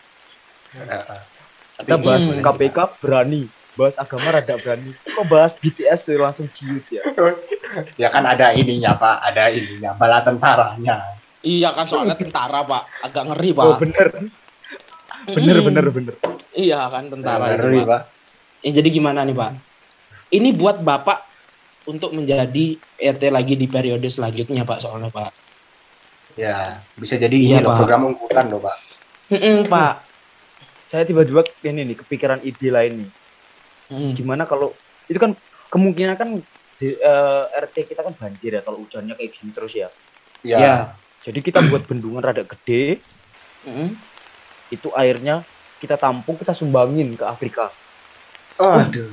Kita 1.79 1.95
bahas 2.03 2.27
Hmm. 2.27 2.43
KPK 2.43 2.79
berani, 2.99 3.47
bahas 3.79 3.95
agama 4.03 4.35
rada 4.35 4.59
berani. 4.59 4.91
Kok 5.07 5.27
bahas 5.31 5.53
BTS 5.55 6.11
sih 6.11 6.19
langsung 6.19 6.51
ciut 6.51 6.83
ya? 6.91 7.07
ya 7.95 8.09
kan 8.11 8.27
ada 8.27 8.51
ininya 8.51 8.99
Pak, 8.99 9.17
ada 9.23 9.47
ininya 9.55 9.95
bala 9.95 10.27
tentaranya. 10.27 11.23
Iya 11.43 11.75
kan 11.75 11.87
soalnya 11.91 12.15
tentara 12.15 12.63
pak, 12.63 12.87
agak 13.03 13.23
ngeri 13.31 13.51
pak. 13.51 13.65
Oh 13.67 13.75
bener, 13.75 14.07
bener, 15.37 15.57
Mm-mm. 15.59 15.67
bener, 15.71 15.87
bener. 15.91 16.15
Iya 16.53 16.81
kan 16.91 17.09
tentara 17.09 17.55
itu 17.55 17.63
Ngeri, 17.63 17.79
pak. 17.83 17.87
Pak. 17.89 18.03
Ya, 18.63 18.71
jadi 18.79 18.89
gimana 18.91 19.25
nih 19.25 19.35
pak? 19.35 19.51
Ini 20.33 20.49
buat 20.55 20.81
bapak 20.81 21.19
untuk 21.85 22.15
menjadi 22.15 22.79
RT 22.97 23.23
lagi 23.29 23.55
di 23.59 23.67
periode 23.67 24.07
selanjutnya 24.07 24.63
pak 24.63 24.79
soalnya 24.81 25.11
pak. 25.11 25.31
Ya, 26.33 26.81
bisa 26.97 27.21
jadi 27.21 27.37
Iya, 27.37 27.61
ini 27.61 27.65
loh 27.65 27.77
Pak. 27.77 27.79
program 27.85 28.09
unggulan 28.09 28.47
loh 28.49 28.61
Pak. 28.65 28.77
Mm-mm, 29.37 29.69
pak. 29.69 29.95
Saya 30.93 31.05
tiba-tiba 31.05 31.45
ini 31.65 31.93
nih 31.93 31.97
kepikiran 32.01 32.41
ide 32.41 32.69
lain 32.73 32.93
nih. 33.05 33.11
Mm. 33.93 34.11
Gimana 34.17 34.49
kalau 34.49 34.73
itu 35.13 35.21
kan 35.21 35.37
kemungkinan 35.69 36.17
kan 36.17 36.41
di, 36.81 36.89
eh, 36.97 37.45
RT 37.53 37.85
kita 37.85 38.01
kan 38.01 38.17
banjir 38.17 38.57
ya 38.57 38.65
kalau 38.65 38.81
hujannya 38.81 39.13
kayak 39.13 39.33
gini 39.37 39.51
terus 39.53 39.73
ya. 39.77 39.89
Ya. 40.41 40.59
Ya. 40.59 40.75
Jadi 41.23 41.39
kita 41.45 41.61
buat 41.69 41.85
bendungan 41.85 42.25
rada 42.25 42.43
gede, 42.43 42.99
Mm-mm. 43.69 43.93
Itu 44.73 44.89
airnya 44.93 45.45
kita 45.79 45.95
tampung, 45.95 46.35
kita 46.35 46.51
sumbangin 46.51 47.13
ke 47.13 47.23
Afrika. 47.23 47.69
Aduh. 48.57 49.13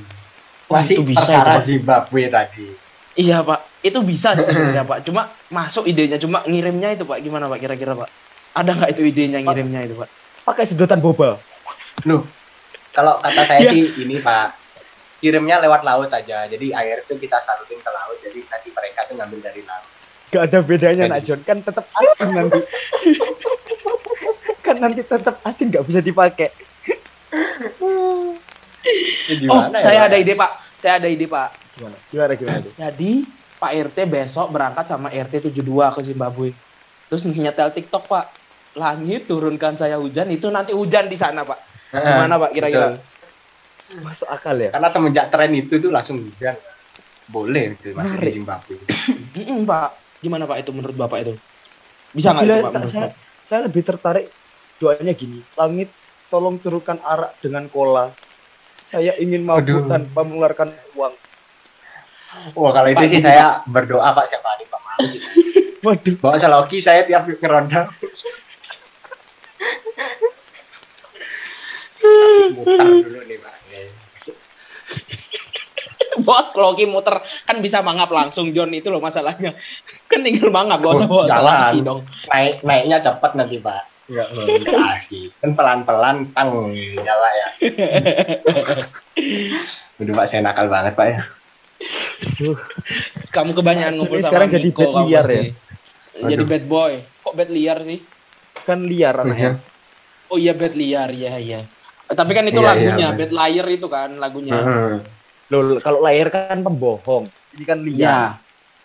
Masih 0.66 0.98
Itu 0.98 1.04
bisa 1.04 1.26
perkara 1.26 1.42
itu, 1.42 1.50
Pak. 1.52 1.66
Zimbabwe 1.66 2.22
tadi. 2.26 2.66
Iya 3.12 3.42
pak, 3.42 3.60
itu 3.82 3.98
bisa 4.00 4.32
sih 4.32 4.46
sebenarnya 4.48 4.86
pak. 4.86 5.02
Cuma 5.02 5.26
masuk 5.48 5.84
idenya, 5.84 6.14
cuma 6.16 6.40
ngirimnya 6.42 6.94
itu 6.94 7.02
pak. 7.02 7.18
Gimana 7.18 7.46
pak 7.46 7.58
kira-kira 7.58 7.92
pak? 7.92 8.06
Ada 8.50 8.70
nggak 8.72 8.90
itu 8.94 9.02
idenya 9.04 9.38
ngirimnya 9.40 9.82
itu 9.82 9.94
pak? 9.94 10.08
Pakai 10.42 10.64
sedotan 10.64 10.98
boba. 10.98 11.36
Loh, 12.06 12.22
kalau 12.90 13.18
kata 13.18 13.42
saya 13.44 13.60
Iya. 13.60 13.70
sih 13.70 13.84
ini 14.00 14.18
Pak, 14.18 14.56
kirimnya 15.18 15.58
lewat 15.58 15.82
laut 15.82 16.08
aja. 16.08 16.46
Jadi 16.46 16.70
air 16.70 17.02
itu 17.02 17.12
kita 17.14 17.36
salurin 17.38 17.76
ke 17.76 17.90
laut. 17.90 18.16
Jadi 18.18 18.40
nanti 18.42 18.68
mereka 18.70 19.04
tuh 19.04 19.14
ngambil 19.14 19.40
dari 19.42 19.62
laut. 19.62 19.86
Gak 20.30 20.42
ada 20.46 20.58
bedanya 20.62 21.04
Jadi- 21.04 21.12
nak 21.12 21.22
John, 21.22 21.40
kan 21.42 21.58
tetap 21.60 21.84
asin 21.90 22.30
nanti. 22.38 22.60
Kan 24.70 24.78
nanti 24.78 25.02
tetap 25.02 25.42
asin 25.42 25.66
nggak 25.66 25.82
bisa 25.82 25.98
dipakai. 25.98 26.54
Oh, 27.82 28.38
gimana 29.26 29.76
ya, 29.76 29.82
saya 29.82 29.98
Pak? 29.98 30.06
ada 30.06 30.16
ide 30.22 30.32
pak. 30.38 30.50
Saya 30.78 30.92
ada 31.02 31.08
ide 31.10 31.26
pak. 31.26 31.48
Gimana? 31.74 31.96
Gimana 32.06 32.32
gimana 32.38 32.58
tuh? 32.62 32.72
Jadi 32.78 33.12
Pak 33.60 33.72
RT 33.92 33.98
besok 34.08 34.48
berangkat 34.56 34.88
sama 34.88 35.12
RT 35.12 35.52
72 35.52 35.60
ke 35.68 36.00
Zimbabwe. 36.00 36.48
Terus 37.12 37.28
nyetel 37.28 37.68
TikTok 37.76 38.08
Pak. 38.08 38.26
Langit 38.78 39.28
turunkan 39.28 39.76
saya 39.76 40.00
hujan 40.00 40.30
itu 40.32 40.48
nanti 40.48 40.72
hujan 40.72 41.12
di 41.12 41.18
sana 41.20 41.44
Pak. 41.44 41.58
Gimana 41.92 42.40
Pak 42.40 42.50
kira-kira? 42.56 42.96
Masuk 44.00 44.30
akal 44.32 44.56
ya? 44.56 44.70
Karena 44.72 44.88
semenjak 44.88 45.28
tren 45.28 45.52
itu 45.52 45.76
tuh 45.76 45.92
langsung 45.92 46.16
hujan. 46.24 46.56
Boleh 47.28 47.76
itu 47.76 47.92
masih 47.92 48.16
di. 48.16 48.32
Zimbabwe. 48.32 48.80
Pak. 49.68 49.90
Gimana 50.24 50.48
Pak 50.48 50.56
itu 50.64 50.70
menurut 50.72 50.96
Bapak 50.96 51.18
itu? 51.20 51.34
Bisa 52.16 52.32
nggak 52.32 52.44
itu 52.48 52.54
Pak 52.64 52.72
menurut 52.72 52.94
saya, 52.96 53.04
Bapak? 53.12 53.28
saya 53.50 53.60
lebih 53.66 53.82
tertarik 53.84 54.26
doanya 54.80 55.12
gini. 55.12 55.44
Langit 55.54 55.92
tolong 56.26 56.56
turunkan 56.56 56.96
arak 57.04 57.36
dengan 57.38 57.68
kola. 57.68 58.08
Saya 58.88 59.14
ingin 59.20 59.44
mabuk 59.44 59.86
Aduh. 59.86 59.86
tanpa 59.86 60.20
mengeluarkan 60.26 60.72
uang. 60.96 61.14
Wah 62.54 62.70
kalau 62.72 62.88
itu 62.88 63.02
Pak, 63.02 63.10
sih 63.10 63.20
saya 63.20 63.60
berdoa 63.66 64.08
Pak 64.10 64.24
siapa 64.26 64.48
hari 64.48 64.64
Pak 64.66 64.80
mau. 64.80 64.98
Waduh. 65.86 66.14
Bawa 66.18 66.36
seloki 66.38 66.78
saya 66.80 67.04
tiap 67.04 67.28
ngeronda. 67.28 67.90
Asik 72.00 72.48
muter 72.56 72.80
dulu 72.80 73.20
nih 73.28 73.38
Pak. 73.38 73.54
Bos 76.20 76.52
Loki 76.52 76.84
muter 76.84 77.16
kan 77.48 77.56
bisa 77.64 77.80
mangap 77.80 78.12
langsung 78.12 78.52
John 78.52 78.72
itu 78.74 78.90
loh 78.92 79.00
masalahnya. 79.00 79.56
Kan 80.10 80.20
tinggal 80.26 80.50
mangap 80.52 80.82
gak 80.82 81.00
usah 81.00 81.06
Oh, 81.06 81.10
bawa 81.10 81.24
jalan. 81.30 81.46
selaki 81.48 81.78
dong. 81.86 82.00
Naik 82.28 82.54
naiknya 82.66 82.98
cepat 83.00 83.32
nanti 83.38 83.56
Pak. 83.62 83.82
Enggak. 84.10 84.28
Kan 85.40 85.50
pelan-pelan 85.54 86.16
tang 86.34 86.74
ya 86.74 87.14
Pak 87.14 87.32
ya. 87.32 87.48
Udah 90.02 90.12
Pak 90.18 90.26
saya 90.26 90.40
nakal 90.42 90.66
banget 90.66 90.98
Pak 90.98 91.06
ya. 91.06 91.20
Kamu 93.30 93.54
kebanyakan 93.54 93.94
ngumpul 93.96 94.18
sama 94.20 94.28
sekarang 94.34 94.48
jadi 94.50 94.68
bad 94.74 94.92
liar 95.06 95.24
pasti. 95.24 95.48
Jadi 96.20 96.42
bad 96.44 96.64
boy. 96.66 96.92
Kok 97.22 97.34
bad 97.38 97.50
liar 97.54 97.78
sih? 97.86 97.98
Kan 98.66 98.84
liar 98.84 99.14
anaknya. 99.22 99.62
Oh 100.28 100.36
iya 100.36 100.52
bad 100.52 100.74
liar 100.74 101.10
ya 101.14 101.38
ya. 101.38 101.60
Tapi 102.10 102.32
kan 102.34 102.44
itu 102.50 102.58
Iya, 102.58 102.68
lagunya 102.74 102.94
iya, 102.98 103.08
bad 103.14 103.32
liar 103.32 103.66
itu 103.70 103.86
kan 103.86 104.10
lagunya. 104.18 104.58
Loh, 105.50 105.78
kalau 105.78 106.02
lahir 106.02 106.28
kan 106.34 106.58
pembohong. 106.60 107.30
Ini 107.54 107.64
kan 107.64 107.78
liar. 107.82 107.94
Iya. 107.94 108.18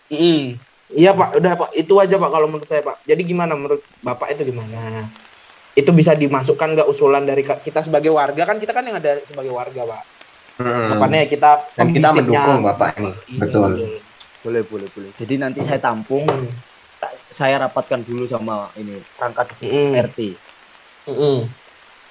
Mm. 0.06 0.44
Iya 0.88 1.10
pak, 1.10 1.34
udah 1.34 1.52
pak, 1.56 1.70
itu 1.74 1.94
aja 1.96 2.14
pak 2.14 2.30
kalau 2.30 2.46
menurut 2.46 2.64
saya 2.64 2.78
pak. 2.80 3.02
Jadi 3.02 3.22
gimana 3.24 3.52
menurut 3.52 3.82
bapak 4.00 4.30
itu 4.32 4.46
gimana? 4.46 5.10
Itu 5.72 5.90
bisa 5.90 6.14
dimasukkan 6.14 6.68
nggak 6.72 6.86
usulan 6.86 7.22
dari 7.22 7.42
kita 7.42 7.82
sebagai 7.82 8.08
warga 8.08 8.42
kan 8.44 8.56
kita 8.56 8.70
kan 8.70 8.82
yang 8.82 8.96
ada 8.96 9.18
sebagai 9.20 9.50
warga 9.50 9.82
pak. 9.82 10.02
Heeh. 10.56 10.88
Makanya 10.90 11.26
kita 11.26 11.50
Dan 11.74 11.92
kita 11.92 12.08
mendukung 12.12 12.64
Bapak 12.64 12.96
ini. 12.96 13.12
Iya, 13.28 13.38
Betul. 13.38 13.70
Boleh, 14.40 14.62
boleh, 14.62 14.88
boleh. 14.88 15.10
Jadi 15.12 15.34
nanti 15.36 15.60
saya 15.60 15.76
tampung, 15.76 16.24
Mm. 16.24 16.48
saya 17.28 17.60
rapatkan 17.60 18.00
dulu 18.00 18.24
sama 18.24 18.70
ini 18.74 18.96
perangkat 19.12 19.52
Mm. 19.60 19.92
RT. 20.00 20.18
Mm-mm. 21.06 21.36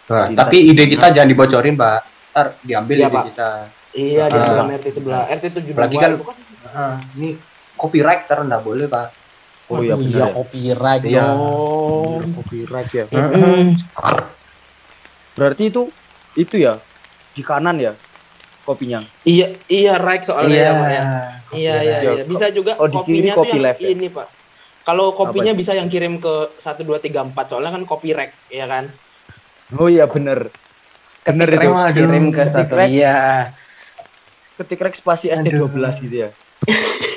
Nah, 0.05 0.27
tapi 0.35 0.69
ide 0.69 0.85
kita 0.85 1.09
jangan 1.09 1.25
dibocorin, 1.25 1.73
Pak. 1.73 1.99
Ntar 2.29 2.47
diambil 2.61 2.95
Iya, 2.95 3.01
ide 3.01 3.15
Pak. 3.15 3.23
kita. 3.25 3.49
Iya 3.95 4.23
di 4.27 4.38
dalam 4.38 4.67
RT 4.69 4.88
sebelah 4.91 5.23
RT 5.25 5.45
72 5.49 5.71
Apalagi 5.73 5.97
kan- 5.97 6.13
itu 6.13 6.25
kan. 6.27 6.38
Ah, 6.67 6.95
ini 7.15 7.29
copyright 7.86 8.26
ntar 8.26 8.41
nggak 8.41 8.63
boleh, 8.65 8.89
Pak. 8.89 9.08
Oh 9.69 9.82
iya 9.82 9.93
Waduh, 9.93 10.02
benar 10.02 10.17
ya. 10.17 10.34
copyright 10.34 11.04
Iya. 11.06 11.24
kopinya. 18.65 19.00
Iya, 19.21 19.54
iya 19.69 19.93
right 20.02 20.26
soalnya 20.26 20.58
ya, 20.58 20.71
Pak 20.74 20.89
ya. 20.89 21.04
Iya. 21.04 21.06
Iya, 21.56 21.76
iya, 21.78 21.98
Ya, 22.02 22.12
iya. 22.17 22.24
Bisa 22.26 22.50
juga 22.50 22.74
oh, 22.82 22.89
di 22.89 22.98
kiri 23.06 23.30
kopinya 23.30 23.34
kopi 23.34 23.45
tuh 23.45 23.54
yang 23.54 23.65
left 23.69 23.82
ya? 23.82 23.89
ini, 23.93 24.08
Pak. 24.10 24.28
Kalau 24.86 25.06
kopinya 25.13 25.54
bisa 25.54 25.71
yang 25.74 25.89
kirim 25.89 26.17
ke 26.17 26.34
1 26.58 26.82
2 26.82 26.98
3 27.02 27.26
4 27.34 27.50
soalnya 27.50 27.71
kan 27.74 27.84
kopi 27.86 28.13
rek, 28.13 28.34
ya 28.50 28.65
kan? 28.65 28.89
Oh 29.78 29.89
iya 29.89 30.06
bener. 30.06 30.50
Bener 31.26 31.48
itu. 31.50 31.58
Kirim, 31.58 31.74
kirim 31.93 32.26
ke 32.30 32.43
satu. 32.45 32.74
Ketik 32.78 32.93
Iya. 32.93 33.17
ketik 34.56 34.80
rek 34.82 34.95
spasi 34.95 35.34
ST12 35.34 35.74
gitu 36.06 36.15
ya. 36.26 36.30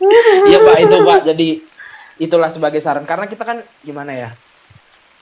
Iya, 0.50 0.58
Pak, 0.60 0.76
itu, 0.80 0.96
Pak. 1.00 1.20
Jadi 1.24 1.48
itulah 2.16 2.48
sebagai 2.48 2.80
saran 2.80 3.04
karena 3.04 3.28
kita 3.28 3.44
kan 3.44 3.60
gimana 3.80 4.12
ya? 4.12 4.30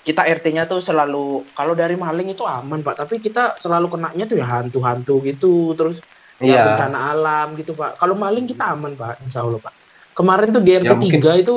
Kita 0.04 0.20
RT-nya 0.20 0.68
tuh 0.68 0.84
selalu 0.84 1.48
kalau 1.56 1.72
dari 1.72 1.96
maling 1.96 2.36
itu 2.36 2.44
aman, 2.44 2.84
Pak, 2.84 3.06
tapi 3.06 3.18
kita 3.18 3.56
selalu 3.56 3.88
kenanya 3.96 4.28
tuh 4.28 4.36
ya 4.36 4.46
hantu-hantu 4.46 5.24
gitu, 5.24 5.72
terus 5.72 5.96
ya 6.42 6.44
Iya. 6.44 6.62
bencana 6.76 6.98
alam 7.14 7.56
gitu, 7.56 7.72
Pak. 7.72 7.96
Kalau 7.96 8.12
maling 8.12 8.44
kita 8.44 8.76
aman, 8.76 8.92
Pak, 8.92 9.24
insya 9.24 9.40
Allah, 9.40 9.56
Pak. 9.62 9.72
Kemarin 10.12 10.52
tuh 10.52 10.60
di 10.60 10.70
RT 10.76 10.84
Ya, 10.86 10.94
mungkin- 10.94 11.22
3 11.24 11.40
itu 11.40 11.54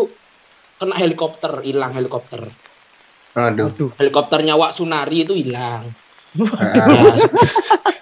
kena 0.77 0.95
helikopter, 0.95 1.51
hilang 1.65 1.91
helikopter. 1.91 2.47
Aduh. 3.35 3.69
Aduh. 3.69 3.89
Helikopternya 3.99 4.57
Wak 4.57 4.73
Sunari 4.73 5.27
itu 5.27 5.33
hilang. 5.35 5.91
Heeh. 6.37 7.17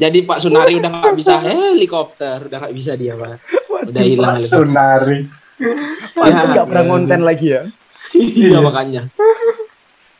Ya. 0.00 0.08
Jadi 0.08 0.24
Pak 0.24 0.38
Sunari 0.40 0.72
udah 0.74 0.90
nggak 0.90 1.12
bisa 1.14 1.36
helikopter, 1.36 2.48
udah 2.48 2.58
nggak 2.58 2.74
bisa 2.74 2.96
dia 2.96 3.12
Pak. 3.12 3.36
Udah 3.84 4.00
hilang 4.00 4.40
helikopter. 4.40 4.48
Sunari. 4.56 5.20
Pantes 6.16 6.48
Ya. 6.48 6.52
nggak 6.56 6.66
pernah 6.66 6.84
konten 6.86 7.20
lagi 7.20 7.48
ya. 7.50 7.62
Iya 8.10 8.58
makanya. 8.58 9.02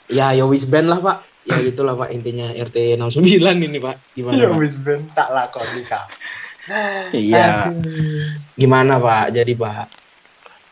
Ya 0.06 0.30
ya 0.30 0.44
wis 0.44 0.62
band 0.62 0.86
lah 0.86 1.00
Pak. 1.00 1.16
Ya 1.42 1.56
itulah 1.58 1.96
Pak 1.96 2.12
intinya 2.12 2.52
RT 2.52 2.94
69 2.94 3.24
ini 3.58 3.78
Pak. 3.78 3.96
Gimana 4.12 4.36
Ya 4.36 4.46
Pak? 4.46 4.58
wis 4.58 4.76
ben 4.76 5.08
tak 5.10 5.32
lakoni 5.32 5.82
kak. 5.82 6.06
Iya. 7.10 7.72
Gimana 8.52 9.00
Pak? 9.00 9.32
Jadi 9.32 9.52
Pak. 9.54 9.86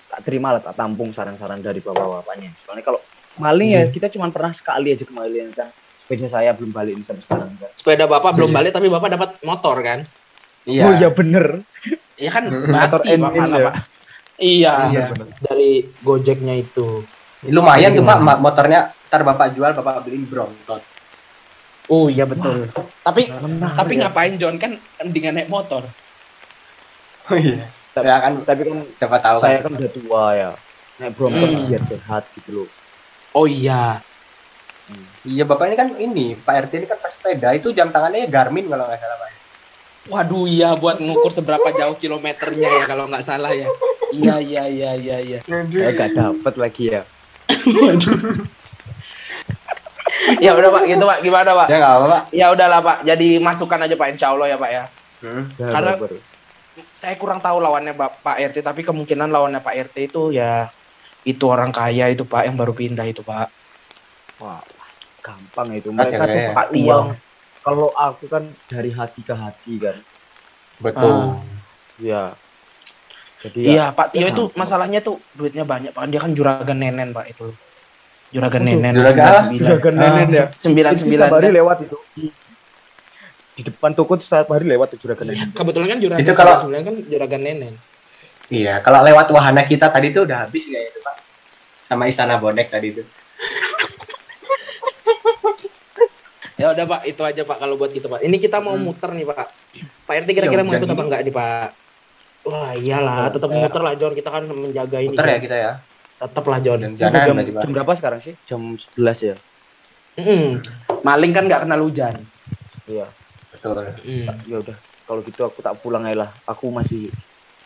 Tak 0.09 0.21
terima 0.23 0.51
lah, 0.51 0.61
tak 0.61 0.75
tampung 0.75 1.11
saran-saran 1.11 1.59
dari 1.59 1.81
bapak-bapaknya. 1.81 2.53
Soalnya 2.63 2.85
kalau 2.85 3.01
maling 3.37 3.71
ya 3.73 3.83
kita 3.87 4.07
cuma 4.09 4.29
pernah 4.29 4.53
sekali 4.53 4.93
aja 4.93 5.03
kemarin 5.03 5.49
kan. 5.51 5.71
Sepeda 6.09 6.25
saya 6.33 6.57
belum 6.57 6.73
balik 6.73 6.97
ini 6.97 7.05
sampai 7.05 7.21
sekarang 7.23 7.53
kan. 7.55 7.69
Sepeda 7.77 8.09
Bapak 8.09 8.33
belum 8.33 8.49
Iya. 8.49 8.57
balik 8.57 8.73
tapi 8.73 8.89
Bapak 8.89 9.09
dapat 9.13 9.31
motor 9.45 9.77
kan? 9.79 10.01
Iya. 10.65 10.83
Oh 10.83 10.93
iya 10.95 11.09
bener. 11.11 11.47
Iya 12.17 12.31
kan 12.33 12.45
Motor 12.49 13.01
mati 13.05 13.09
N 13.11 13.21
Pak 13.21 13.31
in 13.31 13.39
malah, 13.39 13.59
ya. 13.61 13.67
Pak. 13.69 13.77
Iya, 14.39 14.75
Iya. 14.89 15.05
dari 15.39 15.71
Gojeknya 16.01 16.55
itu. 16.57 17.05
Lumayan 17.45 17.93
tuh 17.93 18.03
pak, 18.03 18.17
Gimana? 18.17 18.25
ma- 18.27 18.41
motornya 18.41 18.81
ntar 19.05 19.21
bapak 19.23 19.53
jual, 19.53 19.71
bapak 19.71 20.01
beliin 20.01 20.25
Brompton. 20.25 20.81
Oh 21.87 22.07
iya 22.07 22.25
betul. 22.25 22.73
Tapi 22.99 23.29
Benar 23.29 23.77
tapi 23.77 23.93
ya. 23.95 24.01
ngapain 24.03 24.35
John 24.35 24.57
kan 24.57 24.81
dengan 25.05 25.37
naik 25.37 25.47
motor? 25.47 25.85
Oh 27.27 27.37
iya. 27.37 27.69
Tapi- 27.91 28.07
Ya 28.07 28.17
kan, 28.19 28.33
Tapi 28.43 28.61
kan 28.65 28.79
siapa 28.95 29.17
tahu 29.19 29.39
kan. 29.39 29.47
saya 29.47 29.59
kan 29.61 29.73
udah 29.75 29.91
tua 29.93 30.25
ya. 30.33 30.51
Naik 30.99 31.13
Brompton 31.13 31.45
Hmm. 31.47 31.67
biar 31.67 31.83
sehat 31.85 32.23
gitu 32.33 32.51
loh. 32.55 32.69
Oh 33.33 33.45
iya. 33.45 34.01
Iya 35.29 35.45
bapak 35.45 35.69
ini 35.69 35.77
kan 35.77 35.89
ini, 36.01 36.27
Pak 36.41 36.55
RT 36.69 36.73
ini 36.81 36.87
kan 36.89 36.97
pas 37.05 37.13
sepeda 37.13 37.53
itu 37.53 37.69
jam 37.77 37.93
tangannya 37.93 38.25
Garmin 38.33 38.65
kalau 38.65 38.89
nggak 38.89 38.97
salah 38.97 39.17
pak. 39.21 39.31
Waduh 40.09 40.49
iya 40.49 40.73
buat 40.73 40.97
ngukur 41.05 41.29
seberapa 41.29 41.69
jauh 41.77 42.01
kilometernya 42.01 42.81
ya 42.81 42.85
kalau 42.89 43.05
nggak 43.13 43.29
salah 43.29 43.53
ya. 43.53 43.69
Iya 44.09 44.41
iya 44.41 44.65
iya 44.65 44.91
iya 44.97 45.17
iya. 45.21 45.39
Saya 45.45 45.93
gak 45.93 46.17
dapet 46.17 46.55
lagi 46.57 46.85
ya. 46.97 47.03
Ya 50.41 50.53
udah 50.53 50.69
Pak, 50.73 50.83
gitu 50.89 51.05
Pak. 51.05 51.19
Gimana 51.25 51.51
Pak? 51.57 51.67
Ya 51.69 51.77
nggak 51.81 51.93
apa 51.93 52.07
pak. 52.09 52.23
Ya 52.33 52.47
udahlah 52.53 52.81
Pak. 52.85 52.99
Jadi 53.05 53.29
masukkan 53.41 53.81
aja 53.85 53.95
Pak 53.97 54.09
Insya 54.13 54.33
Allah 54.33 54.47
ya 54.49 54.57
Pak 54.57 54.71
ya. 54.73 54.85
Hmm. 55.25 55.45
Ya, 55.57 55.69
Karena- 55.73 55.97
baru-baru. 55.97 56.19
Saya 56.99 57.15
kurang 57.19 57.39
tahu 57.43 57.59
lawannya 57.63 57.95
Pak, 57.95 58.23
Pak 58.23 58.37
RT 58.39 58.63
tapi 58.63 58.83
kemungkinan 58.87 59.31
lawannya 59.31 59.63
Pak 59.63 59.91
RT 59.91 60.11
itu 60.11 60.31
ya 60.35 60.71
itu 61.27 61.45
orang 61.47 61.75
kaya 61.75 62.11
itu 62.11 62.23
Pak 62.23 62.47
yang 62.47 62.55
baru 62.59 62.71
pindah 62.75 63.07
itu 63.07 63.23
Pak. 63.23 63.51
Wah, 64.39 64.63
gampang 65.29 65.69
itu. 65.75 65.89
Mereka 65.91 66.17
tuh 66.19 66.33
oke. 66.33 66.57
pakai 66.57 66.73
Iya. 66.75 66.89
uang. 66.89 67.07
Kalau 67.59 67.89
aku 67.93 68.25
kan 68.27 68.43
dari 68.65 68.91
hati 68.91 69.21
ke 69.21 69.35
hati 69.35 69.73
kan. 69.77 69.97
Betul. 70.79 71.37
Ya. 71.99 72.33
Jadi 73.39 73.61
Iya 73.69 73.85
ya, 73.85 73.87
Pak 73.93 74.07
Tio 74.11 74.19
ya 74.19 74.29
itu 74.29 74.43
gampang. 74.47 74.59
masalahnya 74.59 74.99
tuh 74.99 75.21
duitnya 75.33 75.63
banyak 75.63 75.93
Pak. 75.93 76.09
Dia 76.09 76.21
kan 76.21 76.33
juragan 76.33 76.75
nenen 76.75 77.13
Pak 77.13 77.27
itu. 77.29 77.53
Juragan 78.29 78.61
Waduh, 78.61 78.73
nenen. 78.75 78.93
juragan 78.95 79.43
juragan 79.55 79.95
nenen 79.95 80.29
ya. 80.29 80.45
Sembilan 80.55 80.93
sembilan. 80.97 81.27
setiap 81.27 81.39
hari 81.39 81.49
lewat 81.51 81.77
itu. 81.83 81.97
Di, 83.55 83.63
depan 83.65 83.91
toko 83.93 84.15
tuh 84.15 84.25
setiap 84.25 84.49
hari 84.51 84.67
lewat 84.67 84.87
tuh 84.93 84.99
juragan 85.01 85.27
nenen. 85.29 85.49
Kebetulan 85.53 85.87
kan 85.89 85.99
juragan 85.99 86.21
Itu 86.21 86.33
kalau- 86.33 86.61
sembilan 86.63 86.83
kan 86.83 86.95
juragan 87.05 87.41
nenen. 87.41 87.75
Iya, 88.49 88.81
kalau 88.81 89.05
lewat 89.05 89.29
wahana 89.29 89.61
kita 89.63 89.93
tadi 89.93 90.09
tuh 90.09 90.25
udah 90.25 90.49
habis 90.49 90.65
nggak 90.65 90.83
itu 90.83 90.99
pak? 90.99 91.17
Sama 91.85 92.09
istana 92.09 92.37
bonek 92.37 92.69
tadi 92.69 92.91
itu. 92.91 93.03
Ya 96.59 96.75
udah 96.75 96.85
Pak, 96.85 97.01
itu 97.07 97.23
aja 97.23 97.43
Pak 97.43 97.57
kalau 97.57 97.79
buat 97.79 97.89
kita 97.89 98.07
Pak. 98.07 98.19
Ini 98.19 98.37
kita 98.37 98.59
mau 98.59 98.75
Hmm. 98.75 98.83
muter 98.85 99.15
nih 99.15 99.25
Pak. 99.25 99.47
Pak 100.05 100.15
RT 100.19 100.29
kira-kira 100.29 100.61
Ya, 100.61 100.67
mau 100.67 100.75
ikut 100.75 100.91
apa 100.91 101.03
enggak 101.05 101.21
nih 101.23 101.31
Pak? 101.33 101.69
Wah 102.45 102.71
iyalah, 102.75 103.31
tetap 103.31 103.49
Ya. 103.49 103.59
muter 103.61 103.81
lah 103.81 103.95
John. 103.95 104.13
Kita 104.13 104.29
kan 104.29 104.43
menjaga 104.45 104.99
ini. 104.99 105.15
Muter 105.15 105.27
ya 105.29 105.39
kita 105.39 105.57
ya. 105.57 105.73
Tetap 106.19 106.45
lah 106.45 106.59
John. 106.59 106.79
Dan 106.83 106.93
jam, 106.99 107.15
pak. 107.15 107.63
jam 107.63 107.71
berapa 107.71 107.93
sekarang 107.95 108.21
sih? 108.21 108.35
Jam 108.45 108.75
11 108.75 109.19
ya. 109.23 109.35
Mm-mm. 110.19 110.59
Maling 111.07 111.31
kan 111.31 111.47
nggak 111.47 111.63
kenal 111.63 111.79
hujan. 111.79 112.15
Iya. 112.85 113.07
Betul. 113.55 113.95
Mm. 114.03 114.27
Ya 114.51 114.57
udah, 114.59 114.77
kalau 115.07 115.21
gitu 115.23 115.41
aku 115.47 115.63
tak 115.63 115.79
pulang 115.79 116.03
aja 116.03 116.27
lah. 116.27 116.31
Aku 116.45 116.75
masih 116.75 117.15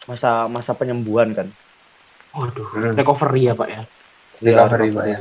masa 0.05 0.45
masa 0.47 0.77
penyembuhan 0.77 1.33
kan. 1.33 1.49
Waduh, 2.33 2.69
Hmm. 2.71 2.93
recovery 2.93 3.49
ya 3.49 3.55
Pak 3.57 3.69
ya. 3.69 3.83
Recovery 4.43 4.89
pak 4.91 5.05
ya. 5.07 5.19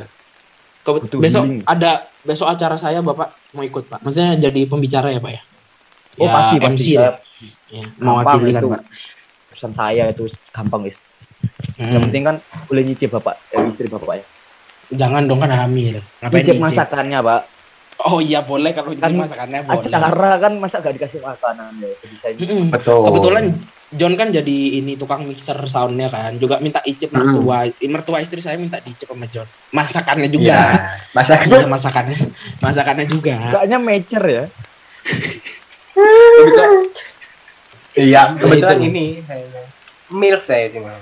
Ke- 0.82 0.98
Butuh 0.98 1.20
besok 1.20 1.44
healing. 1.44 1.62
ada 1.64 1.92
besok 2.22 2.48
acara 2.48 2.76
saya 2.76 3.00
Bapak 3.00 3.34
mau 3.52 3.62
ikut 3.62 3.86
Pak. 3.86 4.02
Maksudnya 4.02 4.34
jadi 4.40 4.62
pembicara 4.66 5.08
ya 5.08 5.18
Pak 5.18 5.32
ya. 5.32 5.42
Oh 6.14 6.26
Ya, 6.26 6.32
pasti 6.32 6.56
pasti. 6.58 6.68
MC 6.68 6.86
Saya, 6.88 7.00
lah. 7.00 7.14
Ya, 7.68 7.82
mewakili 7.98 8.50
kan 8.50 8.60
itu. 8.60 8.70
Pak. 8.70 8.82
Pesan 9.50 9.72
saya 9.72 10.04
itu 10.08 10.24
gampang 10.50 10.82
guys. 10.84 11.00
Yang 11.76 11.88
Hmm. 11.88 12.04
penting 12.04 12.24
kan 12.24 12.36
boleh 12.66 12.84
nyicip 12.84 13.10
bapak, 13.12 13.36
eh, 13.50 13.62
istri 13.66 13.88
bapak 13.88 14.16
ya. 14.16 14.26
Jangan 14.92 15.24
dong 15.24 15.40
kan 15.40 15.50
hamil. 15.50 16.02
Ngapain 16.20 16.34
Nyicip 16.36 16.52
nyicip? 16.52 16.66
masakannya 16.68 17.20
pak. 17.20 17.42
Oh 18.02 18.18
iya 18.18 18.42
boleh 18.42 18.72
kalau 18.72 18.90
nyicip 18.90 19.06
Kan 19.06 19.14
masakannya 19.16 19.60
boleh. 19.64 19.86
Acara 19.88 20.10
kan 20.38 20.54
masa 20.58 20.76
gak 20.80 20.94
dikasih 20.94 21.20
makanan 21.20 21.72
ya. 21.78 21.90
Jadi 21.96 22.16
saya 22.18 22.34
Mm-mm. 22.36 22.66
Betul. 22.72 23.06
Kebetulan 23.06 23.44
John 23.92 24.16
kan 24.16 24.32
jadi 24.32 24.80
ini 24.80 24.96
tukang 24.96 25.28
mixer 25.28 25.60
soundnya 25.68 26.08
kan, 26.08 26.40
juga 26.40 26.64
minta 26.64 26.80
icip 26.88 27.12
Hmm. 27.12 27.36
mertua, 27.36 27.68
mertua 27.92 28.18
istri 28.24 28.40
saya 28.40 28.56
minta 28.56 28.80
dicip 28.80 29.12
sama 29.12 29.28
John. 29.28 29.44
Masakannya 29.76 30.32
juga, 30.32 30.60
Masa 31.12 31.44
iya 31.44 31.68
masakannya, 31.68 32.18
masakannya 32.64 33.06
juga. 33.12 33.36
Kayaknya 33.52 33.78
mecer 33.84 34.24
ya. 34.24 34.44
Iya, 37.92 38.22
kebetulan 38.40 38.80
itu. 38.80 38.88
ini 38.88 39.06
kayaknya. 39.28 39.64
Milf 40.08 40.44
saya 40.48 40.72
cuma. 40.72 40.96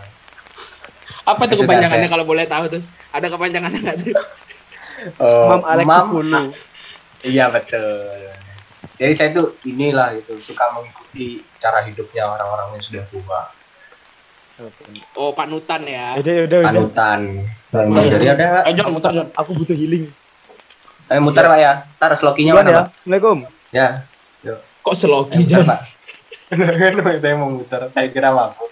Apa 1.30 1.46
tuh 1.46 1.62
kepanjangannya 1.62 2.10
kalau 2.10 2.26
boleh 2.26 2.50
tahu 2.50 2.66
tuh? 2.74 2.82
Ada 3.14 3.30
kepanjangannya 3.30 3.80
nggak 3.86 3.98
tuh? 4.02 4.14
Oh, 5.22 5.54
Mam 5.54 5.62
Alex 5.64 5.86
Mam-. 5.86 6.54
Iya 7.22 7.54
betul. 7.54 8.34
Jadi 9.00 9.14
saya 9.16 9.30
tuh 9.32 9.56
inilah 9.64 10.12
gitu 10.20 10.36
suka 10.44 10.76
mengikuti 10.76 11.40
cara 11.56 11.88
hidupnya 11.88 12.28
orang-orang 12.28 12.76
yang 12.76 12.84
sudah 12.84 13.04
tua. 13.08 13.48
Oh 15.16 15.32
panutan 15.32 15.88
ya. 15.88 16.20
Udah, 16.20 16.34
udah, 16.44 16.60
udah. 16.60 16.68
Panutan. 16.68 17.20
Iya. 17.72 18.12
Jadi 18.12 18.26
udah, 18.28 18.50
Eh 18.68 18.74
John 18.76 18.92
muter 18.92 19.12
John. 19.16 19.28
Aku 19.40 19.56
butuh 19.56 19.72
healing. 19.72 20.12
eh 21.10 21.18
muter 21.18 21.48
pak 21.48 21.58
ya. 21.64 21.74
Ntar 21.96 22.12
slokinya 22.20 22.54
mana 22.60 22.68
ya? 22.70 22.76
pak? 22.76 22.86
Assalamualaikum. 22.92 23.38
Ya. 23.72 23.88
Kok 24.84 24.96
selogi 25.00 25.48
Muter 25.48 25.64
John? 25.64 25.64
pak. 25.64 25.80
Kan 26.52 27.20
saya 27.24 27.36
mau 27.40 27.50
muter. 27.56 27.82
Saya 27.96 28.08
kira 28.12 28.36
mampu. 28.36 28.68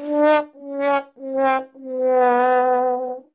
Yeah, 0.00 0.40
yeah, 0.80 1.02
yeah, 1.20 1.60
yeah. 1.76 3.31